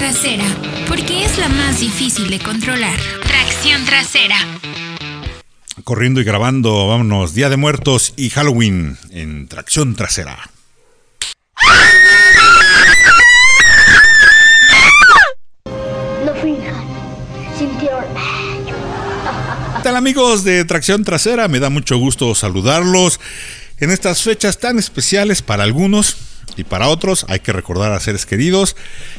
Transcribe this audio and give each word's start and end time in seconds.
trasera, 0.00 0.46
porque 0.88 1.26
es 1.26 1.36
la 1.36 1.50
más 1.50 1.78
difícil 1.78 2.30
de 2.30 2.38
controlar. 2.38 2.98
Tracción 3.22 3.84
trasera. 3.84 4.36
Corriendo 5.84 6.22
y 6.22 6.24
grabando, 6.24 6.88
vámonos, 6.88 7.34
Día 7.34 7.50
de 7.50 7.58
Muertos 7.58 8.14
y 8.16 8.30
Halloween 8.30 8.96
en 9.10 9.46
tracción 9.46 9.94
trasera. 9.94 10.38
No 16.24 16.34
finjan. 16.42 16.86
Sintieron. 17.58 18.04
¿Qué 19.76 19.82
tal 19.82 19.96
amigos 19.96 20.44
de 20.44 20.64
Tracción 20.64 21.04
Trasera? 21.04 21.46
Me 21.48 21.60
da 21.60 21.68
mucho 21.68 21.98
gusto 21.98 22.34
saludarlos 22.34 23.20
en 23.78 23.90
estas 23.90 24.22
fechas 24.22 24.58
tan 24.58 24.78
especiales 24.78 25.42
para 25.42 25.64
algunos 25.64 26.29
y 26.60 26.64
para 26.64 26.88
otros. 26.88 27.26
Hay 27.28 27.40
que 27.40 27.52
recordar 27.52 27.92
a 27.92 28.00
seres 28.00 28.26
queridos 28.26 28.76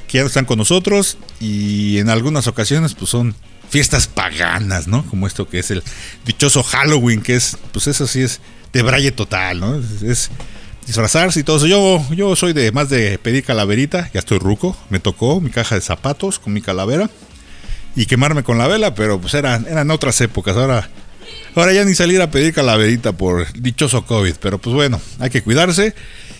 que 0.07 0.19
ya 0.19 0.23
están 0.23 0.45
con 0.45 0.57
nosotros 0.57 1.17
y 1.39 1.97
en 1.97 2.09
algunas 2.09 2.47
ocasiones 2.47 2.93
pues 2.93 3.09
son 3.09 3.35
fiestas 3.69 4.07
paganas, 4.07 4.87
¿no? 4.87 5.05
Como 5.05 5.27
esto 5.27 5.47
que 5.47 5.59
es 5.59 5.71
el 5.71 5.83
dichoso 6.25 6.61
Halloween, 6.63 7.21
que 7.21 7.35
es, 7.35 7.57
pues 7.71 7.87
eso 7.87 8.05
sí 8.07 8.21
es 8.21 8.41
de 8.73 8.81
braille 8.81 9.11
total, 9.11 9.59
¿no? 9.59 9.75
Es, 9.75 10.01
es 10.01 10.31
disfrazarse 10.85 11.39
y 11.39 11.43
todo 11.43 11.57
eso. 11.57 11.67
Yo, 11.67 12.05
yo 12.13 12.35
soy 12.35 12.53
de 12.53 12.71
más 12.71 12.89
de 12.89 13.17
pedir 13.17 13.43
calaverita, 13.43 14.09
ya 14.13 14.19
estoy 14.19 14.39
ruco, 14.39 14.77
me 14.89 14.99
tocó 14.99 15.39
mi 15.41 15.49
caja 15.49 15.75
de 15.75 15.81
zapatos 15.81 16.39
con 16.39 16.53
mi 16.53 16.61
calavera 16.61 17.09
y 17.95 18.05
quemarme 18.05 18.43
con 18.43 18.57
la 18.57 18.67
vela, 18.67 18.95
pero 18.95 19.19
pues 19.19 19.33
eran, 19.33 19.65
eran 19.67 19.91
otras 19.91 20.19
épocas. 20.21 20.57
Ahora, 20.57 20.89
ahora 21.55 21.73
ya 21.73 21.85
ni 21.85 21.93
salir 21.93 22.21
a 22.21 22.31
pedir 22.31 22.53
calaverita 22.53 23.13
por 23.13 23.51
dichoso 23.53 24.05
COVID, 24.05 24.35
pero 24.41 24.57
pues 24.57 24.73
bueno, 24.73 25.01
hay 25.19 25.29
que 25.29 25.41
cuidarse 25.41 25.93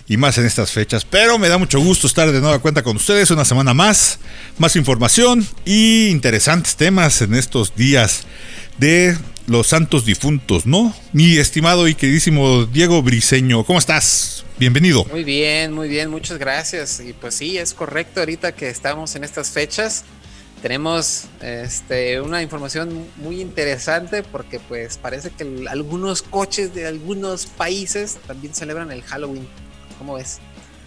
y 0.08 0.18
más 0.18 0.38
en 0.38 0.46
estas 0.46 0.72
fechas. 0.72 1.06
Pero 1.06 1.38
me 1.38 1.50
da 1.50 1.58
mucho 1.58 1.80
gusto 1.80 2.08
estar 2.08 2.32
de 2.32 2.42
nueva 2.42 2.60
cuenta 2.60 2.84
con 2.84 2.96
ustedes 2.98 3.32
una 3.32 3.46
semana 3.46 3.74
más, 3.74 4.20
más 4.58 4.76
información 4.76 5.46
y 5.66 6.08
interesantes 6.08 6.76
temas 6.76 7.22
en 7.22 7.34
estos 7.34 7.76
días 7.76 8.26
de 8.78 9.18
los 9.48 9.68
santos 9.68 10.06
difuntos, 10.06 10.66
¿no? 10.66 10.96
Mi 11.14 11.38
estimado 11.38 11.88
y 11.88 11.96
queridísimo 11.96 12.66
Diego 12.66 13.02
Briseño, 13.02 13.64
¿cómo 13.64 13.80
estás? 13.80 14.46
Bienvenido. 14.58 15.06
Muy 15.06 15.24
bien, 15.24 15.74
muy 15.74 15.90
bien, 15.90 16.10
muchas 16.10 16.38
gracias. 16.38 17.00
Y 17.00 17.14
pues 17.14 17.36
sí, 17.36 17.58
es 17.58 17.74
correcto 17.74 18.20
ahorita 18.20 18.54
que 18.54 18.70
estamos 18.70 19.16
en 19.16 19.24
estas 19.24 19.50
fechas. 19.50 20.06
Tenemos 20.62 21.26
este, 21.42 22.22
una 22.22 22.44
información 22.44 23.08
muy 23.18 23.42
interesante 23.42 24.22
porque 24.22 24.60
pues 24.60 24.98
parece 24.98 25.32
que 25.32 25.66
algunos 25.68 26.22
coches 26.22 26.76
de 26.76 26.86
algunos 26.86 27.48
países 27.48 28.20
también 28.28 28.54
celebran 28.54 28.92
el 28.92 29.02
Halloween. 29.02 29.48
¿Cómo 30.02 30.16
ves? 30.16 30.40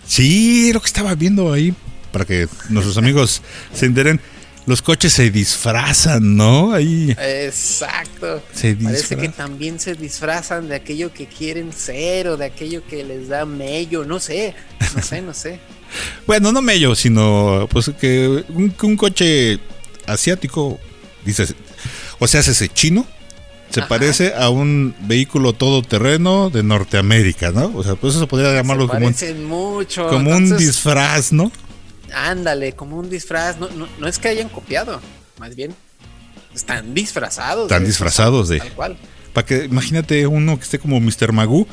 Sí, 0.05 0.73
lo 0.73 0.81
que 0.81 0.89
estaba 0.89 1.15
viendo 1.15 1.53
ahí, 1.53 1.73
para 2.11 2.25
que 2.25 2.49
nuestros 2.69 2.99
amigos 2.99 3.43
se 3.73 3.87
enteren, 3.87 4.21
los 4.67 4.83
coches 4.83 5.13
se 5.13 5.31
disfrazan, 5.31 6.35
¿no? 6.37 6.73
Ahí 6.73 7.15
Exacto. 7.17 8.43
se 8.53 8.75
Parece 8.75 9.17
que 9.17 9.29
también 9.29 9.79
se 9.79 9.95
disfrazan 9.95 10.67
de 10.67 10.75
aquello 10.75 11.13
que 11.13 11.27
quieren 11.27 11.73
ser 11.73 12.27
o 12.27 12.37
de 12.37 12.47
aquello 12.47 12.85
que 12.85 13.05
les 13.05 13.29
da 13.29 13.47
mello, 13.47 14.05
no 14.05 14.19
sé, 14.19 14.57
no 14.97 15.01
sé, 15.01 15.23
no 15.23 15.33
sé. 15.33 15.61
Bueno, 16.27 16.51
no 16.51 16.61
mello, 16.61 16.97
sino 16.97 17.69
pues 17.71 17.93
que 18.01 18.45
un, 18.49 18.73
que 18.73 18.85
un 18.85 18.97
coche 18.97 19.61
asiático, 20.09 20.81
dices, 21.25 21.55
o 22.19 22.27
sea, 22.27 22.41
ese 22.41 22.69
chino, 22.69 23.07
se 23.75 23.81
Ajá. 23.81 23.89
parece 23.89 24.35
a 24.35 24.49
un 24.51 24.95
vehículo 25.01 25.53
todoterreno 25.53 26.49
de 26.51 26.63
Norteamérica, 26.63 27.51
¿no? 27.51 27.73
O 27.75 27.83
sea, 27.83 27.97
pues 27.97 28.15
eso 28.15 28.27
podría 28.29 28.55
llamarlo 28.55 28.87
Se 28.87 28.93
como 28.93 29.07
un, 29.09 29.45
mucho. 29.49 30.09
como 30.09 30.31
un 30.31 30.57
disfraz, 30.57 31.33
¿no? 31.33 31.51
Ándale, 32.15 32.73
como 32.75 32.97
un 32.97 33.11
disfraz. 33.11 33.59
No, 33.59 33.69
no, 33.71 33.89
no 33.99 34.07
es 34.07 34.19
que 34.19 34.29
hayan 34.29 34.49
copiado, 34.49 35.01
más 35.39 35.55
bien 35.57 35.75
están 36.55 36.95
disfrazados. 36.95 37.65
Están 37.65 37.83
de- 37.83 37.89
disfrazados 37.89 38.49
de- 38.49 38.59
Tal 38.61 38.73
cual. 38.73 38.97
Para 39.33 39.45
que, 39.47 39.65
imagínate 39.65 40.27
uno 40.29 40.57
que 40.57 40.63
esté 40.63 40.79
como 40.79 41.01
Mr. 41.01 41.33
Magoo. 41.33 41.67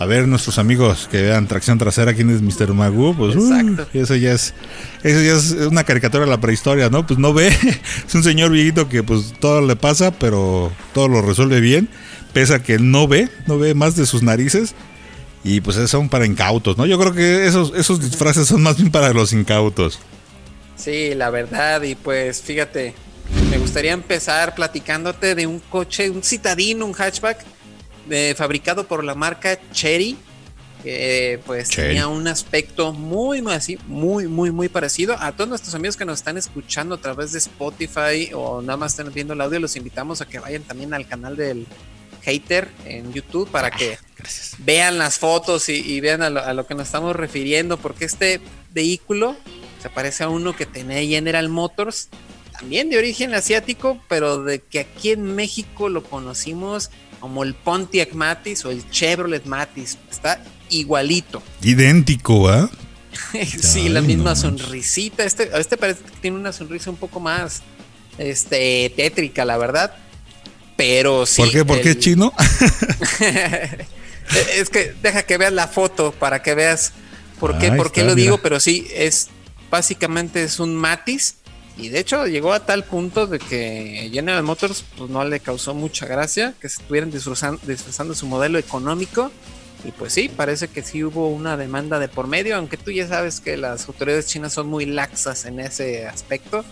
A 0.00 0.06
ver, 0.06 0.26
nuestros 0.26 0.58
amigos 0.58 1.08
que 1.10 1.20
vean 1.20 1.46
tracción 1.46 1.76
trasera, 1.76 2.14
¿quién 2.14 2.30
es 2.30 2.40
Mr. 2.40 2.72
Magoo? 2.72 3.14
Pues 3.14 3.36
uh, 3.36 3.52
Exacto. 3.52 3.86
eso 3.92 4.16
ya 4.16 4.32
es 4.32 4.54
eso 5.02 5.20
ya 5.20 5.34
es 5.34 5.66
una 5.68 5.84
caricatura 5.84 6.24
de 6.24 6.30
la 6.30 6.40
prehistoria, 6.40 6.88
¿no? 6.88 7.06
Pues 7.06 7.18
no 7.18 7.34
ve, 7.34 7.48
es 8.08 8.14
un 8.14 8.24
señor 8.24 8.50
viejito 8.50 8.88
que 8.88 9.02
pues 9.02 9.34
todo 9.40 9.60
le 9.60 9.76
pasa, 9.76 10.10
pero 10.10 10.72
todo 10.94 11.06
lo 11.08 11.20
resuelve 11.20 11.60
bien, 11.60 11.90
pese 12.32 12.54
a 12.54 12.62
que 12.62 12.78
no 12.78 13.08
ve, 13.08 13.28
no 13.46 13.58
ve 13.58 13.74
más 13.74 13.94
de 13.94 14.06
sus 14.06 14.22
narices. 14.22 14.74
Y 15.44 15.60
pues 15.60 15.76
son 15.90 16.08
para 16.08 16.24
incautos, 16.24 16.78
¿no? 16.78 16.86
Yo 16.86 16.98
creo 16.98 17.12
que 17.12 17.46
esos, 17.46 17.74
esos 17.76 18.00
disfraces 18.00 18.48
son 18.48 18.62
más 18.62 18.78
bien 18.78 18.90
para 18.90 19.12
los 19.12 19.34
incautos. 19.34 19.98
Sí, 20.76 21.14
la 21.14 21.28
verdad. 21.28 21.82
Y 21.82 21.94
pues 21.94 22.40
fíjate, 22.40 22.94
me 23.50 23.58
gustaría 23.58 23.92
empezar 23.92 24.54
platicándote 24.54 25.34
de 25.34 25.46
un 25.46 25.58
coche, 25.58 26.08
un 26.08 26.22
citadino, 26.22 26.86
un 26.86 26.94
hatchback 26.94 27.44
eh, 28.10 28.34
fabricado 28.36 28.86
por 28.86 29.04
la 29.04 29.14
marca 29.14 29.58
Cherry. 29.72 30.16
Que 30.82 31.38
pues 31.44 31.68
Cherry. 31.68 31.88
tenía 31.88 32.08
un 32.08 32.26
aspecto 32.26 32.92
muy, 32.94 33.42
muy 33.42 33.52
así, 33.52 33.78
muy, 33.86 34.26
muy, 34.26 34.50
muy 34.50 34.68
parecido. 34.68 35.14
A 35.20 35.32
todos 35.32 35.48
nuestros 35.48 35.74
amigos 35.74 35.96
que 35.96 36.06
nos 36.06 36.18
están 36.20 36.38
escuchando 36.38 36.94
a 36.94 36.98
través 36.98 37.32
de 37.32 37.38
Spotify 37.38 38.30
o 38.34 38.62
nada 38.62 38.78
más 38.78 38.92
están 38.92 39.12
viendo 39.12 39.34
el 39.34 39.40
audio, 39.42 39.60
los 39.60 39.76
invitamos 39.76 40.22
a 40.22 40.26
que 40.26 40.38
vayan 40.38 40.62
también 40.62 40.94
al 40.94 41.06
canal 41.06 41.36
del 41.36 41.66
Hater 42.22 42.68
en 42.86 43.12
YouTube 43.12 43.50
para 43.50 43.70
que 43.70 43.98
Gracias. 44.16 44.56
vean 44.58 44.96
las 44.96 45.18
fotos 45.18 45.68
y, 45.68 45.74
y 45.74 46.00
vean 46.00 46.22
a 46.22 46.30
lo, 46.30 46.40
a 46.42 46.54
lo 46.54 46.66
que 46.66 46.74
nos 46.74 46.86
estamos 46.86 47.14
refiriendo, 47.14 47.76
porque 47.76 48.06
este 48.06 48.40
vehículo 48.72 49.36
se 49.82 49.90
parece 49.90 50.24
a 50.24 50.28
uno 50.30 50.56
que 50.56 50.64
tenía 50.66 51.02
General 51.02 51.48
Motors, 51.50 52.08
también 52.58 52.88
de 52.90 52.98
origen 52.98 53.34
asiático, 53.34 54.02
pero 54.08 54.42
de 54.44 54.60
que 54.60 54.80
aquí 54.80 55.10
en 55.12 55.34
México 55.34 55.88
lo 55.90 56.02
conocimos 56.04 56.90
como 57.20 57.44
el 57.44 57.54
Pontiac 57.54 58.12
Matis 58.14 58.64
o 58.64 58.70
el 58.70 58.88
Chevrolet 58.90 59.44
Matis. 59.44 59.98
Está 60.10 60.42
igualito. 60.70 61.42
Idéntico, 61.62 62.48
¿ah? 62.48 62.70
sí, 63.60 63.88
la 63.88 64.00
misma 64.00 64.30
no 64.30 64.36
sonrisita. 64.36 65.24
Este, 65.24 65.50
este 65.58 65.76
parece 65.76 66.02
que 66.02 66.10
tiene 66.20 66.38
una 66.38 66.52
sonrisa 66.52 66.90
un 66.90 66.96
poco 66.96 67.20
más 67.20 67.62
este, 68.18 68.92
tétrica, 68.96 69.44
la 69.44 69.56
verdad. 69.56 69.94
Pero 70.76 71.26
sí. 71.26 71.42
¿Por 71.42 71.50
qué? 71.50 71.64
¿Por 71.64 71.80
qué 71.80 71.90
es 71.90 71.98
chino? 71.98 72.32
es 74.56 74.70
que 74.70 74.94
deja 75.02 75.22
que 75.24 75.36
veas 75.36 75.52
la 75.52 75.68
foto 75.68 76.12
para 76.12 76.42
que 76.42 76.54
veas 76.54 76.92
por 77.38 77.58
qué, 77.58 77.66
Ahí 77.66 77.76
por 77.76 77.92
qué 77.92 78.00
está, 78.00 78.10
lo 78.10 78.14
digo, 78.14 78.38
pero 78.38 78.60
sí, 78.60 78.86
es 78.94 79.28
básicamente 79.70 80.42
es 80.42 80.60
un 80.60 80.74
Matiz. 80.74 81.36
Y 81.80 81.88
de 81.88 81.98
hecho 82.00 82.26
llegó 82.26 82.52
a 82.52 82.60
tal 82.66 82.84
punto 82.84 83.26
de 83.26 83.38
que 83.38 84.08
General 84.12 84.42
Motors 84.42 84.84
pues, 84.96 85.10
no 85.10 85.24
le 85.24 85.40
causó 85.40 85.74
mucha 85.74 86.06
gracia 86.06 86.54
que 86.60 86.68
se 86.68 86.80
estuvieran 86.82 87.10
disfrazando, 87.10 87.60
disfrazando 87.66 88.14
su 88.14 88.26
modelo 88.26 88.58
económico. 88.58 89.30
Y 89.84 89.92
pues 89.92 90.12
sí, 90.12 90.28
parece 90.34 90.68
que 90.68 90.82
sí 90.82 91.02
hubo 91.04 91.28
una 91.28 91.56
demanda 91.56 91.98
de 91.98 92.08
por 92.08 92.26
medio, 92.26 92.54
aunque 92.56 92.76
tú 92.76 92.90
ya 92.90 93.08
sabes 93.08 93.40
que 93.40 93.56
las 93.56 93.88
autoridades 93.88 94.26
chinas 94.26 94.52
son 94.52 94.68
muy 94.68 94.84
laxas 94.84 95.46
en 95.46 95.58
ese 95.58 96.06
aspecto. 96.06 96.62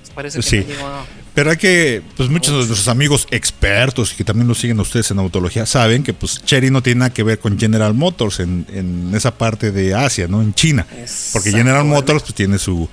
Pues 0.00 0.10
parece 0.14 0.38
que 0.40 0.42
Sí. 0.42 0.56
no 0.58 0.66
llegó 0.66 1.06
Pero 1.34 1.50
hay 1.50 1.56
que, 1.56 2.02
pues 2.18 2.28
muchos 2.28 2.50
de 2.52 2.56
nuestros 2.58 2.86
amigos 2.88 3.26
expertos 3.30 4.12
que 4.12 4.24
también 4.24 4.46
lo 4.46 4.54
siguen 4.54 4.78
a 4.78 4.82
ustedes 4.82 5.10
en 5.10 5.18
autología 5.20 5.64
saben 5.64 6.02
que 6.04 6.12
pues 6.12 6.44
Cherry 6.44 6.70
no 6.70 6.82
tiene 6.82 6.98
nada 7.00 7.14
que 7.14 7.22
ver 7.22 7.38
con 7.38 7.58
General 7.58 7.94
Motors 7.94 8.40
en, 8.40 8.66
en 8.70 9.10
esa 9.14 9.36
parte 9.38 9.72
de 9.72 9.94
Asia, 9.94 10.28
¿no? 10.28 10.42
En 10.42 10.52
China. 10.52 10.86
Porque 11.32 11.50
General 11.50 11.84
Motors 11.86 12.22
pues 12.24 12.34
tiene 12.34 12.58
su 12.58 12.88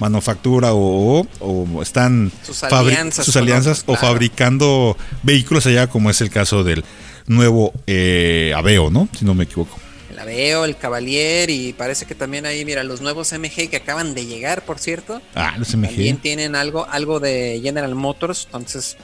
manufactura 0.00 0.72
o, 0.72 1.26
o 1.40 1.82
están 1.82 2.32
Sus 2.42 2.62
alianzas 2.64 3.24
sus 3.24 3.34
con 3.34 3.42
alianzas 3.44 3.80
otros, 3.82 3.96
o 3.96 3.98
claro. 4.00 4.14
fabricando 4.14 4.96
vehículos 5.22 5.66
allá 5.66 5.86
como 5.88 6.10
es 6.10 6.20
el 6.20 6.30
caso 6.30 6.64
del 6.64 6.84
nuevo 7.26 7.72
eh, 7.86 8.52
Aveo, 8.56 8.90
¿no? 8.90 9.08
Si 9.16 9.24
no 9.24 9.34
me 9.34 9.44
equivoco. 9.44 9.78
El 10.10 10.18
Aveo, 10.18 10.64
el 10.64 10.76
Cavalier 10.76 11.48
y 11.50 11.72
parece 11.72 12.04
que 12.06 12.14
también 12.14 12.44
ahí, 12.46 12.64
mira, 12.64 12.82
los 12.82 13.00
nuevos 13.00 13.32
MG 13.32 13.70
que 13.70 13.76
acaban 13.76 14.14
de 14.14 14.26
llegar, 14.26 14.64
por 14.64 14.78
cierto, 14.78 15.22
Ah, 15.34 15.54
los 15.58 15.68
también 15.68 16.16
MG. 16.16 16.22
tienen 16.22 16.56
algo, 16.56 16.86
algo 16.90 17.20
de 17.20 17.60
General 17.62 17.94
Motors, 17.94 18.46
entonces, 18.46 18.96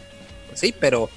pues 0.48 0.60
sí, 0.60 0.74
pero 0.78 1.08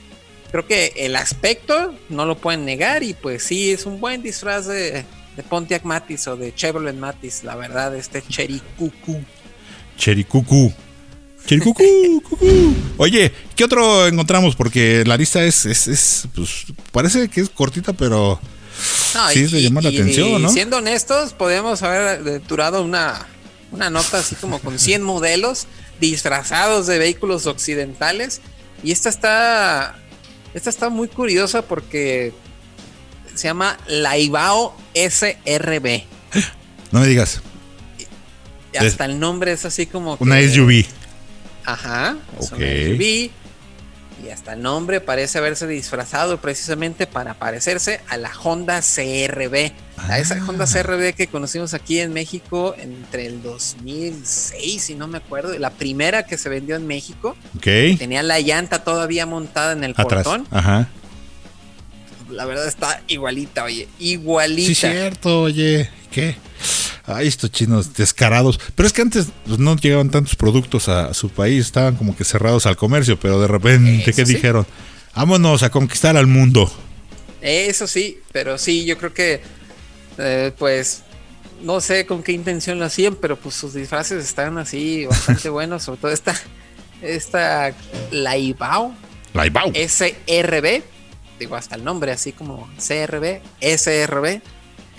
creo 0.51 0.67
que 0.67 0.93
el 0.97 1.15
aspecto 1.15 1.93
no 2.09 2.25
lo 2.25 2.37
pueden 2.37 2.65
negar 2.65 3.01
y 3.03 3.13
pues 3.13 3.43
sí, 3.43 3.71
es 3.71 3.85
un 3.85 3.99
buen 3.99 4.21
disfraz 4.21 4.67
de, 4.67 5.03
de 5.35 5.43
Pontiac 5.43 5.83
Matis 5.83 6.27
o 6.27 6.35
de 6.37 6.53
Chevrolet 6.53 6.95
Matis, 6.95 7.43
la 7.43 7.55
verdad, 7.55 7.95
este 7.95 8.21
Cherry 8.21 8.61
Cuckoo. 8.77 9.21
Cherry 9.99 10.23
Cucú. 10.23 10.73
Cherry 11.45 11.61
Cucú. 11.63 12.73
Oye, 12.97 13.31
¿qué 13.55 13.63
otro 13.65 14.07
encontramos? 14.07 14.55
Porque 14.55 15.03
la 15.05 15.17
lista 15.17 15.43
es, 15.43 15.65
es, 15.65 15.87
es, 15.87 16.27
pues, 16.33 16.65
parece 16.91 17.27
que 17.27 17.41
es 17.41 17.49
cortita, 17.49 17.93
pero 17.93 18.39
No, 19.13 19.29
Sí, 19.29 19.41
es 19.41 19.51
de 19.51 19.61
llamar 19.61 19.83
la 19.83 19.89
atención, 19.89 20.41
¿no? 20.41 20.49
Siendo 20.49 20.77
honestos, 20.77 21.33
podemos 21.33 21.83
haber 21.83 22.41
durado 22.47 22.81
una, 22.81 23.27
una 23.71 23.89
nota 23.89 24.19
así 24.19 24.35
como 24.35 24.59
con 24.59 24.79
100 24.79 25.03
modelos 25.03 25.67
disfrazados 25.99 26.87
de 26.87 26.97
vehículos 26.97 27.45
occidentales. 27.45 28.41
Y 28.81 28.93
esta 28.93 29.09
está, 29.09 29.99
esta 30.53 30.69
está 30.69 30.89
muy 30.89 31.09
curiosa 31.09 31.61
porque 31.61 32.31
se 33.35 33.47
llama 33.49 33.77
Laibao 33.87 34.75
SRB. 34.93 36.03
no 36.91 37.01
me 37.01 37.07
digas. 37.07 37.41
Hasta 38.77 39.05
el 39.05 39.19
nombre 39.19 39.51
es 39.51 39.65
así 39.65 39.85
como. 39.85 40.17
que- 40.17 40.23
Una 40.23 40.39
SUV. 40.41 40.85
Ajá. 41.65 42.17
es 42.39 42.51
una. 42.51 42.59
SUV, 42.59 43.31
y 44.25 44.29
hasta 44.31 44.51
el 44.53 44.61
nombre 44.61 44.99
parece 44.99 45.37
haberse 45.37 45.65
disfrazado 45.65 46.41
precisamente 46.41 47.07
para 47.07 47.35
parecerse 47.35 48.01
a 48.09 48.17
la 48.17 48.29
Honda 48.43 48.81
CRB. 48.81 49.71
A 49.97 50.19
esa 50.19 50.35
Ah. 50.35 50.45
Honda 50.47 50.65
CRB 50.65 51.13
que 51.13 51.27
conocimos 51.27 51.73
aquí 51.73 51.99
en 51.99 52.11
México 52.13 52.75
entre 52.77 53.27
el 53.27 53.41
2006, 53.41 54.83
si 54.83 54.95
no 54.95 55.07
me 55.07 55.17
acuerdo. 55.19 55.57
La 55.57 55.69
primera 55.69 56.23
que 56.23 56.37
se 56.37 56.49
vendió 56.49 56.75
en 56.75 56.85
México. 56.85 57.37
Ok. 57.55 57.63
Tenía 57.97 58.21
la 58.23 58.39
llanta 58.41 58.83
todavía 58.83 59.25
montada 59.25 59.71
en 59.73 59.83
el 59.85 59.91
Atrás. 59.91 60.23
portón. 60.25 60.47
Ajá. 60.51 60.89
La 62.29 62.45
verdad 62.45 62.67
está 62.67 63.01
igualita, 63.07 63.63
oye. 63.63 63.87
Igualita. 63.99 64.67
Sí, 64.67 64.75
cierto, 64.75 65.41
oye. 65.43 65.89
¿Qué? 66.11 66.35
Ay, 67.09 67.27
estos 67.27 67.51
chinos 67.51 67.93
descarados. 67.95 68.59
Pero 68.75 68.85
es 68.85 68.93
que 68.93 69.01
antes 69.01 69.27
pues, 69.45 69.57
no 69.57 69.75
llegaban 69.75 70.11
tantos 70.11 70.35
productos 70.35 70.89
a, 70.89 71.13
su 71.13 71.29
país, 71.29 71.65
estaban 71.65 71.95
como 71.95 72.15
que 72.15 72.23
cerrados 72.23 72.65
al 72.67 72.75
comercio, 72.77 73.19
pero 73.19 73.41
de 73.41 73.47
repente, 73.47 74.03
¿qué 74.05 74.25
sí. 74.25 74.33
dijeron? 74.35 74.67
Vámonos 75.15 75.63
a 75.63 75.71
conquistar 75.71 76.15
al 76.17 76.27
mundo. 76.27 76.71
Eso 77.41 77.87
sí, 77.87 78.19
pero 78.31 78.57
sí, 78.57 78.85
yo 78.85 78.97
creo 78.97 79.13
que, 79.13 79.41
eh, 80.17 80.51
pues, 80.57 81.03
no 81.61 81.81
sé 81.81 82.05
con 82.05 82.23
qué 82.23 82.31
intención 82.31 82.79
lo 82.79 82.85
hacían, 82.85 83.15
pero 83.15 83.37
pues 83.37 83.55
sus 83.55 83.73
disfraces 83.73 84.23
están 84.23 84.57
así 84.57 85.05
bastante 85.05 85.49
buenos, 85.49 85.83
sobre 85.83 85.99
todo 85.99 86.11
esta, 86.11 86.35
esta 87.01 87.73
Laibao 88.11 88.93
La 89.33 89.47
Ibau. 89.47 89.73
SRB, 89.73 90.83
digo 91.39 91.55
hasta 91.55 91.75
el 91.75 91.83
nombre, 91.83 92.11
así 92.11 92.31
como 92.31 92.69
CRB, 92.77 93.41
SRB, 93.61 94.41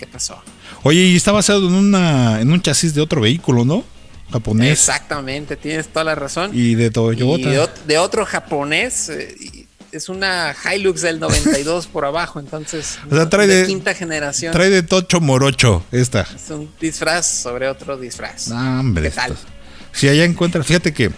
¿qué 0.01 0.07
pasó? 0.07 0.41
Oye, 0.81 1.03
y 1.03 1.15
está 1.15 1.31
basado 1.31 1.67
en 1.67 1.75
una 1.75 2.41
en 2.41 2.51
un 2.51 2.59
chasis 2.59 2.95
de 2.95 3.01
otro 3.01 3.21
vehículo, 3.21 3.63
¿no? 3.65 3.83
Japonés. 4.31 4.71
Exactamente, 4.71 5.55
tienes 5.57 5.89
toda 5.89 6.03
la 6.05 6.15
razón. 6.15 6.49
Y 6.53 6.73
de 6.73 6.87
Y 6.87 6.89
Toyota. 6.89 7.49
de, 7.49 7.59
ot- 7.61 7.83
de 7.85 7.97
otro 7.99 8.25
japonés, 8.25 9.09
eh, 9.09 9.35
y 9.39 9.67
es 9.91 10.09
una 10.09 10.55
Hilux 10.73 11.01
del 11.01 11.19
92 11.19 11.85
por 11.85 12.05
abajo, 12.05 12.39
entonces, 12.39 12.97
O 13.11 13.15
sea, 13.15 13.29
trae 13.29 13.45
de- 13.45 13.67
quinta 13.67 13.93
generación. 13.93 14.53
Trae 14.53 14.71
de 14.71 14.81
Tocho 14.81 15.21
Morocho 15.21 15.83
esta. 15.91 16.21
Es 16.21 16.49
un 16.49 16.67
disfraz 16.81 17.27
sobre 17.43 17.67
otro 17.67 17.95
disfraz. 17.97 18.47
No, 18.47 18.79
hombre. 18.79 19.03
¿Qué 19.03 19.11
tal? 19.11 19.37
Si 19.91 20.07
allá 20.09 20.23
encuentras, 20.25 20.65
fíjate 20.65 20.93
que, 20.93 21.11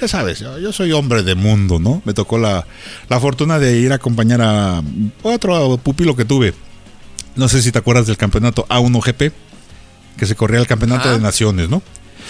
ya 0.00 0.08
sabes, 0.08 0.38
yo, 0.38 0.56
yo 0.58 0.72
soy 0.72 0.92
hombre 0.92 1.22
de 1.24 1.34
mundo, 1.34 1.78
¿no? 1.78 2.00
Me 2.06 2.14
tocó 2.14 2.38
la, 2.38 2.64
la 3.10 3.20
fortuna 3.20 3.58
de 3.58 3.76
ir 3.78 3.92
a 3.92 3.96
acompañar 3.96 4.40
a 4.40 4.82
otro 5.24 5.76
pupilo 5.78 6.14
que 6.16 6.24
tuve. 6.24 6.54
No 7.36 7.48
sé 7.48 7.62
si 7.62 7.72
te 7.72 7.78
acuerdas 7.78 8.06
del 8.06 8.16
campeonato 8.16 8.66
A1GP, 8.68 9.32
que 10.18 10.26
se 10.26 10.34
corría 10.34 10.58
el 10.60 10.66
campeonato 10.66 11.10
de 11.12 11.18
naciones, 11.18 11.68
¿no? 11.68 11.82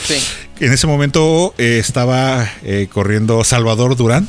Sí. 0.06 0.14
En 0.60 0.72
ese 0.72 0.86
momento 0.86 1.54
eh, 1.58 1.78
estaba 1.78 2.48
eh, 2.62 2.88
corriendo 2.92 3.42
Salvador 3.44 3.96
Durán, 3.96 4.28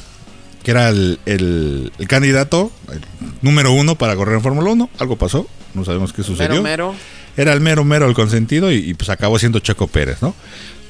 que 0.63 0.71
era 0.71 0.89
el, 0.89 1.19
el- 1.25 1.91
el 1.97 2.07
candidato 2.07 2.71
el 2.91 3.01
número 3.41 3.71
uno 3.71 3.95
para 3.95 4.15
correr 4.15 4.35
en 4.35 4.41
Fórmula 4.41 4.71
1. 4.71 4.89
Algo 4.99 5.15
pasó, 5.17 5.47
no 5.73 5.85
sabemos 5.85 6.13
qué 6.13 6.23
sucedió. 6.23 6.61
Mero, 6.61 6.91
mero. 6.91 6.95
Era 7.37 7.53
el 7.53 7.61
mero 7.61 7.83
mero 7.85 8.07
el 8.07 8.13
consentido 8.13 8.71
y, 8.71 8.75
y, 8.89 8.93
pues 8.93 9.09
acabó 9.09 9.39
siendo 9.39 9.59
Checo 9.59 9.87
Pérez, 9.87 10.21
¿no? 10.21 10.35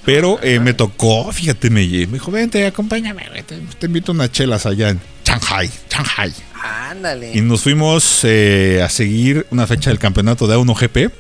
Pero 0.03 0.39
eh, 0.41 0.59
me 0.59 0.73
tocó, 0.73 1.31
fíjate, 1.31 1.69
me, 1.69 1.81
me 1.85 2.07
dijo, 2.13 2.31
vente, 2.31 2.65
acompáñame, 2.65 3.27
güey, 3.29 3.43
te, 3.43 3.59
te 3.77 3.85
invito 3.85 4.11
a 4.11 4.15
unas 4.15 4.31
chelas 4.31 4.65
allá 4.65 4.89
en 4.89 4.99
Shanghai, 5.23 5.69
Shanghai. 5.91 6.33
Ándale. 6.63 7.31
Y 7.35 7.41
nos 7.41 7.63
fuimos 7.63 8.21
eh, 8.23 8.81
a 8.83 8.89
seguir 8.89 9.47
una 9.49 9.65
fecha 9.65 9.89
del 9.89 9.99
campeonato 9.99 10.47
de 10.47 10.57
A1GP 10.57 11.11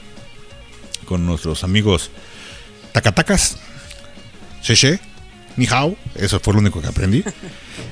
con 1.05 1.25
nuestros 1.25 1.63
amigos 1.63 2.11
Takatakas, 2.91 3.57
Sheshe, 4.61 4.99
Ni 5.57 5.67
Hao, 5.67 5.95
eso 6.15 6.39
fue 6.39 6.53
lo 6.53 6.59
único 6.59 6.81
que 6.81 6.87
aprendí. 6.87 7.23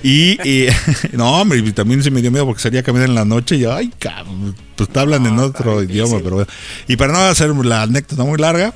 Y, 0.04 0.38
no, 1.14 1.42
hombre, 1.42 1.62
también 1.72 2.04
se 2.04 2.12
me 2.12 2.22
dio 2.22 2.32
miedo 2.32 2.46
porque 2.46 2.62
salía 2.62 2.82
a 2.82 2.84
caminar 2.84 3.10
en 3.10 3.16
la 3.16 3.26
noche 3.26 3.56
y 3.56 3.66
ay, 3.66 3.92
cabrón, 3.98 4.56
pues 4.76 4.90
te 4.90 5.00
hablan 5.00 5.26
en 5.26 5.40
otro 5.40 5.82
idioma, 5.84 6.18
difícil. 6.18 6.24
pero 6.24 6.36
bueno. 6.36 6.52
Y 6.88 6.96
para 6.98 7.14
no 7.14 7.20
hacer 7.20 7.50
la 7.50 7.84
anécdota 7.84 8.24
muy 8.24 8.38
larga, 8.38 8.74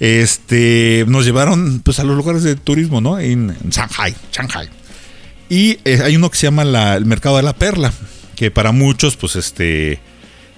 este, 0.00 1.04
nos 1.08 1.24
llevaron 1.24 1.80
pues 1.80 1.98
a 1.98 2.04
los 2.04 2.16
lugares 2.16 2.42
de 2.42 2.56
turismo, 2.56 3.00
¿no? 3.00 3.18
En, 3.18 3.50
en 3.50 3.70
Shanghai, 3.70 4.14
Shanghai. 4.32 4.68
Y 5.48 5.78
eh, 5.84 6.00
hay 6.02 6.16
uno 6.16 6.30
que 6.30 6.36
se 6.38 6.46
llama 6.46 6.64
la- 6.64 6.96
el 6.96 7.04
mercado 7.04 7.36
de 7.36 7.42
la 7.42 7.54
perla, 7.54 7.92
que 8.36 8.50
para 8.50 8.72
muchos, 8.72 9.16
pues 9.16 9.36
este, 9.36 10.00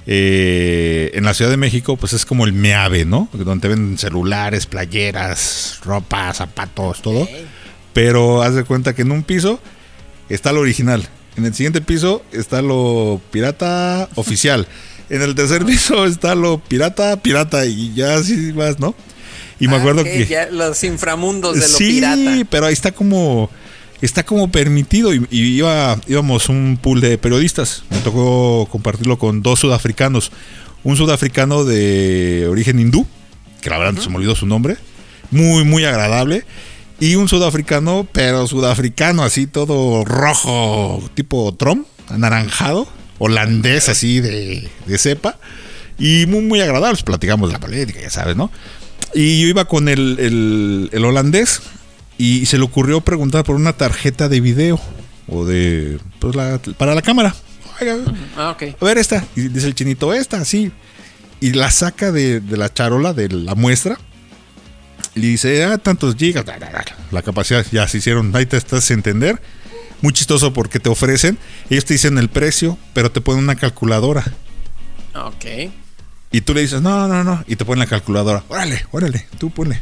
eh, 0.06 1.10
en 1.14 1.24
la 1.24 1.34
Ciudad 1.34 1.50
de 1.50 1.56
México, 1.56 1.96
pues 1.96 2.12
es 2.12 2.24
como 2.24 2.44
el 2.44 2.52
meave, 2.52 3.04
¿no? 3.04 3.28
Donde 3.32 3.60
te 3.60 3.68
venden 3.68 3.98
celulares, 3.98 4.66
playeras, 4.66 5.80
ropa, 5.84 6.32
zapatos, 6.32 7.02
todo. 7.02 7.28
Pero 7.92 8.42
haz 8.42 8.54
de 8.54 8.64
cuenta 8.64 8.94
que 8.94 9.02
en 9.02 9.10
un 9.12 9.22
piso 9.22 9.60
está 10.28 10.52
lo 10.52 10.60
original. 10.60 11.06
En 11.36 11.44
el 11.44 11.54
siguiente 11.54 11.80
piso 11.80 12.22
está 12.32 12.62
lo 12.62 13.20
pirata 13.30 14.08
oficial. 14.14 14.66
En 15.10 15.22
el 15.22 15.34
tercer 15.34 15.64
piso 15.64 16.06
está 16.06 16.34
lo 16.34 16.58
pirata, 16.58 17.16
pirata. 17.20 17.66
Y 17.66 17.92
ya 17.94 18.14
así 18.16 18.52
vas, 18.52 18.78
¿no? 18.78 18.94
Y 19.58 19.68
me 19.68 19.76
Ah, 19.76 19.78
acuerdo 19.80 20.04
que 20.04 20.26
ya 20.26 20.48
los 20.50 20.82
inframundos 20.84 21.54
de 21.54 21.60
lo 21.68 21.78
sí, 21.78 21.92
pirata. 21.94 22.46
pero 22.50 22.66
ahí 22.66 22.72
está 22.74 22.92
como 22.92 23.50
está 24.00 24.24
como 24.24 24.50
permitido 24.50 25.14
y, 25.14 25.26
y 25.30 25.40
iba, 25.58 25.98
íbamos 26.06 26.48
un 26.48 26.78
pool 26.82 27.00
de 27.00 27.18
periodistas. 27.18 27.84
Me 27.90 27.98
tocó 27.98 28.66
compartirlo 28.70 29.18
con 29.18 29.42
dos 29.42 29.60
sudafricanos, 29.60 30.32
un 30.84 30.96
sudafricano 30.96 31.64
de 31.64 32.46
origen 32.50 32.78
hindú, 32.80 33.06
que 33.60 33.70
la 33.70 33.78
verdad 33.78 34.00
se 34.00 34.08
me 34.10 34.16
olvidó 34.16 34.34
su 34.34 34.46
nombre, 34.46 34.76
muy 35.30 35.64
muy 35.64 35.84
agradable, 35.84 36.44
y 37.00 37.16
un 37.16 37.28
sudafricano, 37.28 38.06
pero 38.12 38.46
sudafricano 38.46 39.22
así 39.22 39.46
todo 39.46 40.04
rojo, 40.04 41.02
tipo 41.14 41.54
Trump, 41.58 41.86
anaranjado, 42.08 42.88
holandés 43.18 43.88
así 43.88 44.20
de, 44.20 44.68
de 44.86 44.98
cepa. 44.98 45.38
Y 45.98 46.26
muy, 46.26 46.42
muy 46.42 46.60
agradables, 46.60 47.02
platicamos 47.02 47.48
de 47.48 47.54
la 47.54 47.58
política, 47.60 48.00
ya 48.02 48.10
sabes, 48.10 48.36
¿no? 48.36 48.50
Y 49.14 49.40
yo 49.40 49.48
iba 49.48 49.64
con 49.64 49.88
el, 49.88 50.18
el- 50.20 50.90
el 50.92 51.04
holandés 51.06 51.62
y 52.18 52.46
se 52.46 52.58
le 52.58 52.64
ocurrió 52.64 53.00
preguntar 53.00 53.44
por 53.44 53.56
una 53.56 53.72
tarjeta 53.74 54.28
de 54.28 54.40
video 54.40 54.80
o 55.28 55.44
de 55.44 55.98
pues 56.18 56.34
la, 56.36 56.58
para 56.78 56.94
la 56.94 57.02
cámara. 57.02 57.34
Oiga, 57.80 57.96
Ah, 58.36 58.50
ok. 58.50 58.62
a 58.80 58.84
ver 58.84 58.98
esta. 58.98 59.24
Y 59.36 59.48
dice 59.48 59.66
el 59.66 59.74
chinito, 59.74 60.12
esta, 60.14 60.44
sí. 60.44 60.70
Y 61.40 61.52
la 61.52 61.70
saca 61.70 62.10
de, 62.12 62.40
de 62.40 62.56
la 62.56 62.72
charola, 62.72 63.12
de 63.12 63.28
la 63.28 63.54
muestra. 63.54 63.98
Y 65.14 65.20
dice, 65.20 65.64
ah, 65.64 65.76
tantos 65.78 66.14
gigas. 66.16 66.44
La 67.10 67.22
capacidad 67.22 67.64
ya 67.70 67.86
se 67.88 67.98
hicieron. 67.98 68.34
Ahí 68.34 68.46
te 68.46 68.56
estás 68.56 68.90
a 68.90 68.94
entender. 68.94 69.40
Muy 70.02 70.12
chistoso 70.12 70.52
porque 70.52 70.78
te 70.80 70.88
ofrecen. 70.88 71.38
Ellos 71.70 71.84
te 71.84 71.94
dicen 71.94 72.16
el 72.18 72.28
precio, 72.28 72.78
pero 72.94 73.10
te 73.10 73.20
ponen 73.20 73.44
una 73.44 73.56
calculadora. 73.56 74.24
Ok. 75.14 75.70
Y 76.32 76.40
tú 76.42 76.54
le 76.54 76.62
dices, 76.62 76.80
no, 76.82 77.08
no, 77.08 77.24
no. 77.24 77.44
Y 77.46 77.56
te 77.56 77.64
ponen 77.64 77.80
la 77.80 77.86
calculadora. 77.86 78.42
Órale, 78.48 78.86
órale, 78.90 79.26
tú 79.38 79.50
ponle. 79.50 79.80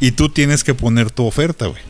Y 0.00 0.12
tú 0.12 0.28
tienes 0.28 0.64
que 0.64 0.74
poner 0.74 1.10
tu 1.10 1.24
oferta, 1.24 1.66
güey. 1.66 1.82